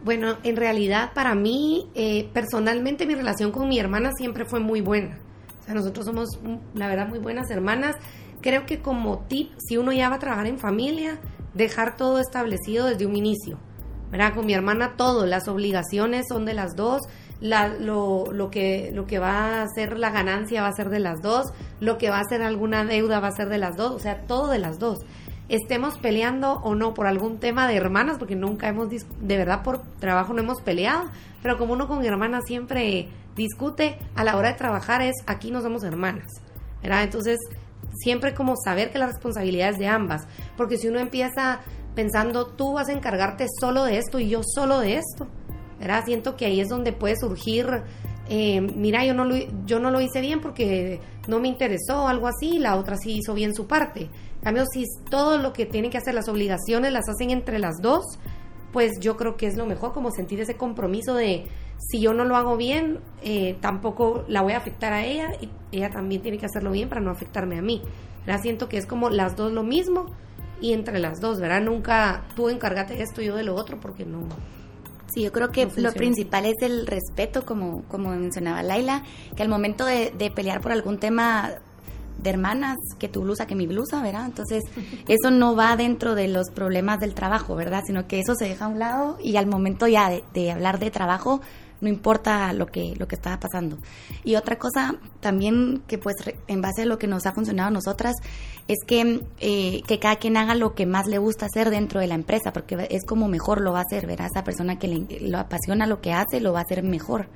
Bueno, 0.03 0.37
en 0.43 0.57
realidad 0.57 1.11
para 1.13 1.33
mí, 1.33 1.89
eh, 1.95 2.29
personalmente, 2.33 3.07
mi 3.07 3.15
relación 3.15 3.51
con 3.51 3.67
mi 3.67 3.79
hermana 3.79 4.11
siempre 4.15 4.45
fue 4.45 4.59
muy 4.59 4.81
buena. 4.81 5.17
O 5.59 5.63
sea, 5.63 5.73
nosotros 5.73 6.05
somos, 6.05 6.39
la 6.75 6.87
verdad, 6.87 7.07
muy 7.07 7.19
buenas 7.19 7.49
hermanas. 7.49 7.95
Creo 8.41 8.65
que 8.65 8.79
como 8.79 9.25
tip, 9.27 9.51
si 9.57 9.77
uno 9.77 9.91
ya 9.91 10.07
va 10.09 10.15
a 10.15 10.19
trabajar 10.19 10.45
en 10.45 10.59
familia, 10.59 11.19
dejar 11.55 11.97
todo 11.97 12.19
establecido 12.19 12.85
desde 12.85 13.07
un 13.07 13.15
inicio. 13.15 13.57
¿Verdad? 14.11 14.33
Con 14.33 14.45
mi 14.45 14.53
hermana 14.53 14.93
todo, 14.97 15.25
las 15.25 15.47
obligaciones 15.47 16.25
son 16.29 16.45
de 16.45 16.53
las 16.53 16.75
dos, 16.75 17.01
lo, 17.41 18.31
lo, 18.31 18.49
que, 18.49 18.91
lo 18.93 19.05
que 19.05 19.19
va 19.19 19.61
a 19.61 19.67
ser 19.67 19.97
la 19.97 20.09
ganancia 20.09 20.61
va 20.61 20.69
a 20.69 20.73
ser 20.73 20.89
de 20.89 20.99
las 20.99 21.21
dos, 21.21 21.53
lo 21.79 21.97
que 21.97 22.09
va 22.09 22.19
a 22.19 22.23
ser 22.23 22.41
alguna 22.41 22.83
deuda 22.85 23.19
va 23.19 23.27
a 23.27 23.31
ser 23.31 23.49
de 23.49 23.57
las 23.57 23.77
dos, 23.77 23.91
o 23.91 23.99
sea, 23.99 24.21
todo 24.21 24.47
de 24.47 24.59
las 24.59 24.79
dos 24.79 25.05
estemos 25.49 25.97
peleando 25.97 26.53
o 26.63 26.75
no 26.75 26.93
por 26.93 27.07
algún 27.07 27.39
tema 27.39 27.67
de 27.67 27.75
hermanas, 27.75 28.17
porque 28.17 28.35
nunca 28.35 28.67
hemos, 28.67 28.89
de 28.89 29.37
verdad 29.37 29.63
por 29.63 29.81
trabajo 29.99 30.33
no 30.33 30.41
hemos 30.41 30.61
peleado, 30.61 31.09
pero 31.41 31.57
como 31.57 31.73
uno 31.73 31.87
con 31.87 32.03
hermanas 32.05 32.43
siempre 32.45 33.07
discute, 33.35 33.97
a 34.15 34.23
la 34.23 34.35
hora 34.35 34.49
de 34.49 34.55
trabajar 34.55 35.01
es 35.01 35.15
aquí 35.25 35.51
no 35.51 35.61
somos 35.61 35.83
hermanas, 35.83 36.27
¿verdad? 36.81 37.03
Entonces, 37.03 37.39
siempre 37.93 38.33
como 38.33 38.55
saber 38.57 38.91
que 38.91 38.99
la 38.99 39.07
responsabilidad 39.07 39.69
es 39.69 39.77
de 39.77 39.87
ambas, 39.87 40.27
porque 40.57 40.77
si 40.77 40.87
uno 40.87 40.99
empieza 40.99 41.59
pensando 41.97 42.45
tú 42.45 42.73
vas 42.73 42.89
a 42.89 42.93
encargarte 42.93 43.47
solo 43.59 43.83
de 43.83 43.97
esto 43.97 44.19
y 44.19 44.29
yo 44.29 44.41
solo 44.43 44.79
de 44.79 44.97
esto, 44.97 45.25
¿verdad? 45.79 46.03
Siento 46.05 46.35
que 46.35 46.45
ahí 46.45 46.61
es 46.61 46.69
donde 46.69 46.93
puede 46.93 47.15
surgir 47.17 47.65
eh, 48.29 48.61
mira, 48.61 49.03
yo 49.03 49.15
no, 49.15 49.25
lo, 49.25 49.35
yo 49.65 49.79
no 49.79 49.89
lo 49.89 49.99
hice 49.99 50.21
bien 50.21 50.39
porque 50.39 50.99
no 51.27 51.39
me 51.39 51.47
interesó 51.47 52.07
algo 52.07 52.27
así, 52.27 52.59
la 52.59 52.75
otra 52.75 52.97
sí 52.97 53.17
hizo 53.17 53.33
bien 53.33 53.55
su 53.55 53.65
parte. 53.65 54.11
Cambio, 54.43 54.65
si 54.71 54.83
todo 55.09 55.39
lo 55.39 55.53
que 55.53 55.65
tienen 55.65 55.89
que 55.89 55.97
hacer, 55.97 56.13
las 56.13 56.29
obligaciones 56.29 56.93
las 56.93 57.09
hacen 57.09 57.31
entre 57.31 57.57
las 57.57 57.77
dos, 57.81 58.05
pues 58.71 58.99
yo 58.99 59.17
creo 59.17 59.35
que 59.35 59.47
es 59.47 59.57
lo 59.57 59.65
mejor, 59.65 59.91
como 59.91 60.11
sentir 60.11 60.39
ese 60.39 60.55
compromiso 60.55 61.15
de 61.15 61.45
si 61.79 61.99
yo 61.99 62.13
no 62.13 62.25
lo 62.25 62.35
hago 62.35 62.57
bien, 62.57 62.99
eh, 63.23 63.57
tampoco 63.59 64.23
la 64.27 64.43
voy 64.43 64.53
a 64.53 64.57
afectar 64.57 64.93
a 64.93 65.03
ella 65.03 65.29
y 65.41 65.49
ella 65.71 65.89
también 65.89 66.21
tiene 66.21 66.37
que 66.37 66.45
hacerlo 66.45 66.69
bien 66.69 66.89
para 66.89 67.01
no 67.01 67.09
afectarme 67.09 67.57
a 67.57 67.63
mí. 67.63 67.81
¿verdad? 68.23 68.43
Siento 68.43 68.69
que 68.69 68.77
es 68.77 68.85
como 68.85 69.09
las 69.09 69.35
dos 69.35 69.51
lo 69.51 69.63
mismo 69.63 70.05
y 70.61 70.73
entre 70.73 70.99
las 70.99 71.19
dos, 71.19 71.39
¿verdad? 71.39 71.61
Nunca 71.61 72.25
tú 72.35 72.49
encárgate 72.49 72.95
de 72.95 73.03
esto 73.03 73.21
y 73.21 73.25
yo 73.25 73.35
de 73.35 73.43
lo 73.43 73.55
otro 73.55 73.79
porque 73.79 74.05
no, 74.05 74.27
Sí, 75.13 75.23
yo 75.23 75.31
creo 75.31 75.51
que 75.51 75.67
lo 75.77 75.93
principal 75.93 76.45
es 76.45 76.55
el 76.61 76.85
respeto, 76.85 77.45
como, 77.45 77.83
como 77.83 78.09
mencionaba 78.09 78.61
Laila, 78.61 79.03
que 79.35 79.41
al 79.41 79.49
momento 79.49 79.85
de, 79.85 80.11
de 80.11 80.29
pelear 80.31 80.59
por 80.59 80.73
algún 80.73 80.97
tema 80.99 81.59
de 82.21 82.29
hermanas, 82.29 82.77
que 82.99 83.07
tu 83.07 83.21
blusa, 83.21 83.47
que 83.47 83.55
mi 83.55 83.67
blusa, 83.67 84.01
¿verdad? 84.01 84.25
Entonces, 84.25 84.63
eso 85.07 85.31
no 85.31 85.55
va 85.55 85.75
dentro 85.75 86.15
de 86.15 86.27
los 86.27 86.49
problemas 86.49 86.99
del 86.99 87.13
trabajo, 87.13 87.55
¿verdad? 87.55 87.83
Sino 87.85 88.07
que 88.07 88.19
eso 88.19 88.35
se 88.35 88.45
deja 88.45 88.65
a 88.65 88.67
un 88.67 88.79
lado 88.79 89.17
y 89.23 89.37
al 89.37 89.47
momento 89.47 89.87
ya 89.87 90.09
de, 90.33 90.51
hablar 90.51 90.79
de 90.79 90.91
trabajo, 90.91 91.41
no 91.81 91.89
importa 91.89 92.51
lo 92.53 92.67
que, 92.67 92.95
lo 92.97 93.07
que 93.07 93.15
estaba 93.15 93.39
pasando. 93.39 93.77
Y 94.23 94.35
otra 94.35 94.57
cosa 94.57 94.95
también 95.19 95.83
que 95.87 95.97
pues 95.97 96.15
en 96.47 96.61
base 96.61 96.83
a 96.83 96.85
lo 96.85 96.97
que 96.97 97.07
nos 97.07 97.25
ha 97.25 97.33
funcionado 97.33 97.69
a 97.69 97.71
nosotras 97.71 98.15
es 98.67 98.77
que, 98.85 99.21
eh, 99.39 99.81
que 99.87 99.99
cada 99.99 100.17
quien 100.17 100.37
haga 100.37 100.55
lo 100.55 100.73
que 100.73 100.85
más 100.85 101.07
le 101.07 101.17
gusta 101.17 101.45
hacer 101.45 101.69
dentro 101.69 101.99
de 101.99 102.07
la 102.07 102.15
empresa, 102.15 102.51
porque 102.51 102.87
es 102.89 103.05
como 103.05 103.27
mejor 103.27 103.61
lo 103.61 103.73
va 103.73 103.79
a 103.79 103.83
hacer, 103.83 104.07
¿verdad? 104.07 104.27
Esa 104.31 104.43
persona 104.43 104.77
que 104.77 104.87
le, 104.87 105.37
apasiona 105.37 105.87
lo 105.87 106.01
que 106.01 106.13
hace, 106.13 106.41
lo 106.41 106.53
va 106.53 106.59
a 106.59 106.63
hacer 106.63 106.83
mejor. 106.83 107.29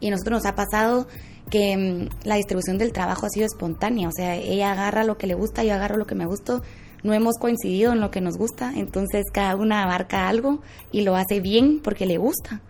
Y 0.00 0.08
a 0.08 0.10
nosotros 0.10 0.42
nos 0.42 0.46
ha 0.46 0.54
pasado 0.54 1.06
que 1.50 1.76
mm, 1.76 2.26
la 2.26 2.36
distribución 2.36 2.78
del 2.78 2.92
trabajo 2.92 3.26
ha 3.26 3.30
sido 3.30 3.46
espontánea, 3.46 4.08
o 4.08 4.12
sea, 4.12 4.36
ella 4.36 4.72
agarra 4.72 5.04
lo 5.04 5.18
que 5.18 5.26
le 5.26 5.34
gusta, 5.34 5.64
yo 5.64 5.74
agarro 5.74 5.96
lo 5.96 6.06
que 6.06 6.14
me 6.14 6.26
gusta, 6.26 6.62
no 7.02 7.12
hemos 7.12 7.36
coincidido 7.38 7.92
en 7.92 8.00
lo 8.00 8.10
que 8.10 8.20
nos 8.20 8.36
gusta, 8.36 8.72
entonces 8.74 9.24
cada 9.32 9.56
una 9.56 9.82
abarca 9.82 10.28
algo 10.28 10.60
y 10.92 11.02
lo 11.02 11.16
hace 11.16 11.40
bien 11.40 11.80
porque 11.82 12.06
le 12.06 12.16
gusta. 12.16 12.62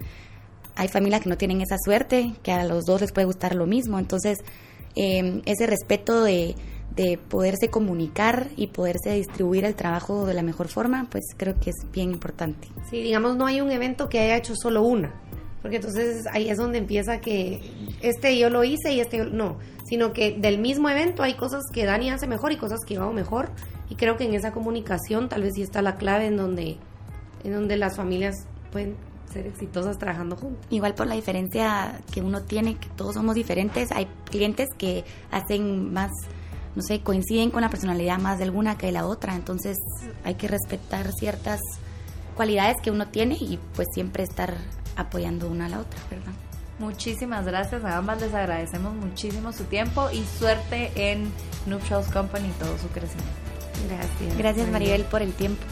Hay 0.83 0.89
familias 0.89 1.21
que 1.21 1.29
no 1.29 1.37
tienen 1.37 1.61
esa 1.61 1.77
suerte, 1.79 2.35
que 2.43 2.51
a 2.51 2.65
los 2.65 2.87
dos 2.87 3.01
les 3.01 3.13
puede 3.13 3.25
gustar 3.25 3.55
lo 3.55 3.67
mismo, 3.67 4.01
entonces 4.01 4.41
em, 4.97 5.41
ese 5.47 5.69
respeto 5.69 6.25
de, 6.25 6.57
de 6.97 7.19
poderse 7.19 7.69
comunicar 7.69 8.49
y 8.57 8.67
poderse 8.67 9.13
distribuir 9.13 9.65
el 9.65 9.77
trabajo 9.77 10.27
de 10.27 10.35
la 10.35 10.43
mejor 10.43 10.67
forma, 10.67 11.07
pues 11.09 11.23
creo 11.37 11.55
que 11.61 11.71
es 11.71 11.77
bien 11.93 12.11
importante. 12.11 12.67
Sí, 12.91 13.01
digamos, 13.01 13.37
no 13.37 13.47
hay 13.47 13.61
un 13.61 13.71
evento 13.71 14.09
que 14.09 14.19
haya 14.19 14.37
hecho 14.37 14.57
solo 14.57 14.83
una 14.83 15.15
porque 15.61 15.77
entonces 15.77 16.25
ahí 16.33 16.49
es 16.49 16.59
donde 16.59 16.79
empieza 16.79 17.21
que 17.21 17.61
este 18.01 18.37
yo 18.37 18.51
lo 18.51 18.65
hice 18.65 18.95
y 18.95 18.99
este 18.99 19.19
yo, 19.19 19.27
no, 19.27 19.59
sino 19.85 20.13
que 20.13 20.33
del 20.33 20.59
mismo 20.59 20.89
evento 20.89 21.23
hay 21.23 21.35
cosas 21.35 21.63
que 21.73 21.85
Dani 21.85 22.11
hace 22.11 22.27
mejor 22.27 22.51
y 22.51 22.57
cosas 22.57 22.81
que 22.85 22.95
yo 22.95 23.03
hago 23.03 23.13
mejor 23.13 23.51
y 23.89 23.95
creo 23.95 24.17
que 24.17 24.25
en 24.25 24.35
esa 24.35 24.51
comunicación 24.51 25.29
tal 25.29 25.43
vez 25.43 25.53
sí 25.55 25.63
está 25.63 25.81
la 25.81 25.95
clave 25.95 26.27
en 26.27 26.37
donde 26.37 26.79
en 27.45 27.53
donde 27.53 27.77
las 27.77 27.97
familias 27.97 28.35
pueden 28.73 28.97
ser 29.33 29.47
exitosas 29.47 29.99
trabajando 29.99 30.37
juntos. 30.37 30.65
Igual 30.71 30.95
por 30.95 31.07
la 31.07 31.15
diferencia 31.15 32.01
que 32.13 32.21
uno 32.21 32.43
tiene, 32.43 32.77
que 32.77 32.89
todos 32.91 33.15
somos 33.15 33.35
diferentes, 33.35 33.91
hay 33.93 34.07
clientes 34.31 34.69
que 34.77 35.05
hacen 35.31 35.93
más 35.93 36.11
no 36.75 36.83
sé, 36.83 37.01
coinciden 37.01 37.51
con 37.51 37.61
la 37.61 37.69
personalidad 37.69 38.19
más 38.19 38.39
de 38.39 38.45
alguna 38.45 38.79
que 38.79 38.87
de 38.87 38.93
la 38.93 39.07
otra, 39.07 39.35
entonces 39.35 39.77
hay 40.25 40.37
que 40.37 40.49
respetar 40.49 41.13
ciertas 41.13 41.61
cualidades 42.35 42.77
que 42.83 42.91
uno 42.91 43.09
tiene 43.09 43.35
y 43.35 43.59
pues 43.75 43.89
siempre 43.93 44.23
estar 44.23 44.55
apoyando 44.97 45.49
una 45.49 45.67
a 45.67 45.69
la 45.69 45.81
otra, 45.81 46.01
¿verdad? 46.11 46.33
Muchísimas 46.79 47.45
gracias 47.45 47.85
a 47.85 47.99
ambas, 47.99 48.21
les 48.21 48.35
agradecemos 48.35 48.95
muchísimo 48.95 49.53
su 49.53 49.65
tiempo 49.65 50.11
y 50.11 50.25
suerte 50.25 50.91
en 50.97 51.31
Noob 51.67 51.83
Shows 51.85 52.07
Company 52.07 52.49
y 52.49 52.53
todo 52.53 52.79
su 52.79 52.89
crecimiento. 52.89 53.31
Gracias. 53.89 54.39
Gracias 54.39 54.71
Maribel 54.71 55.05
por 55.05 55.23
el 55.23 55.33
tiempo. 55.33 55.63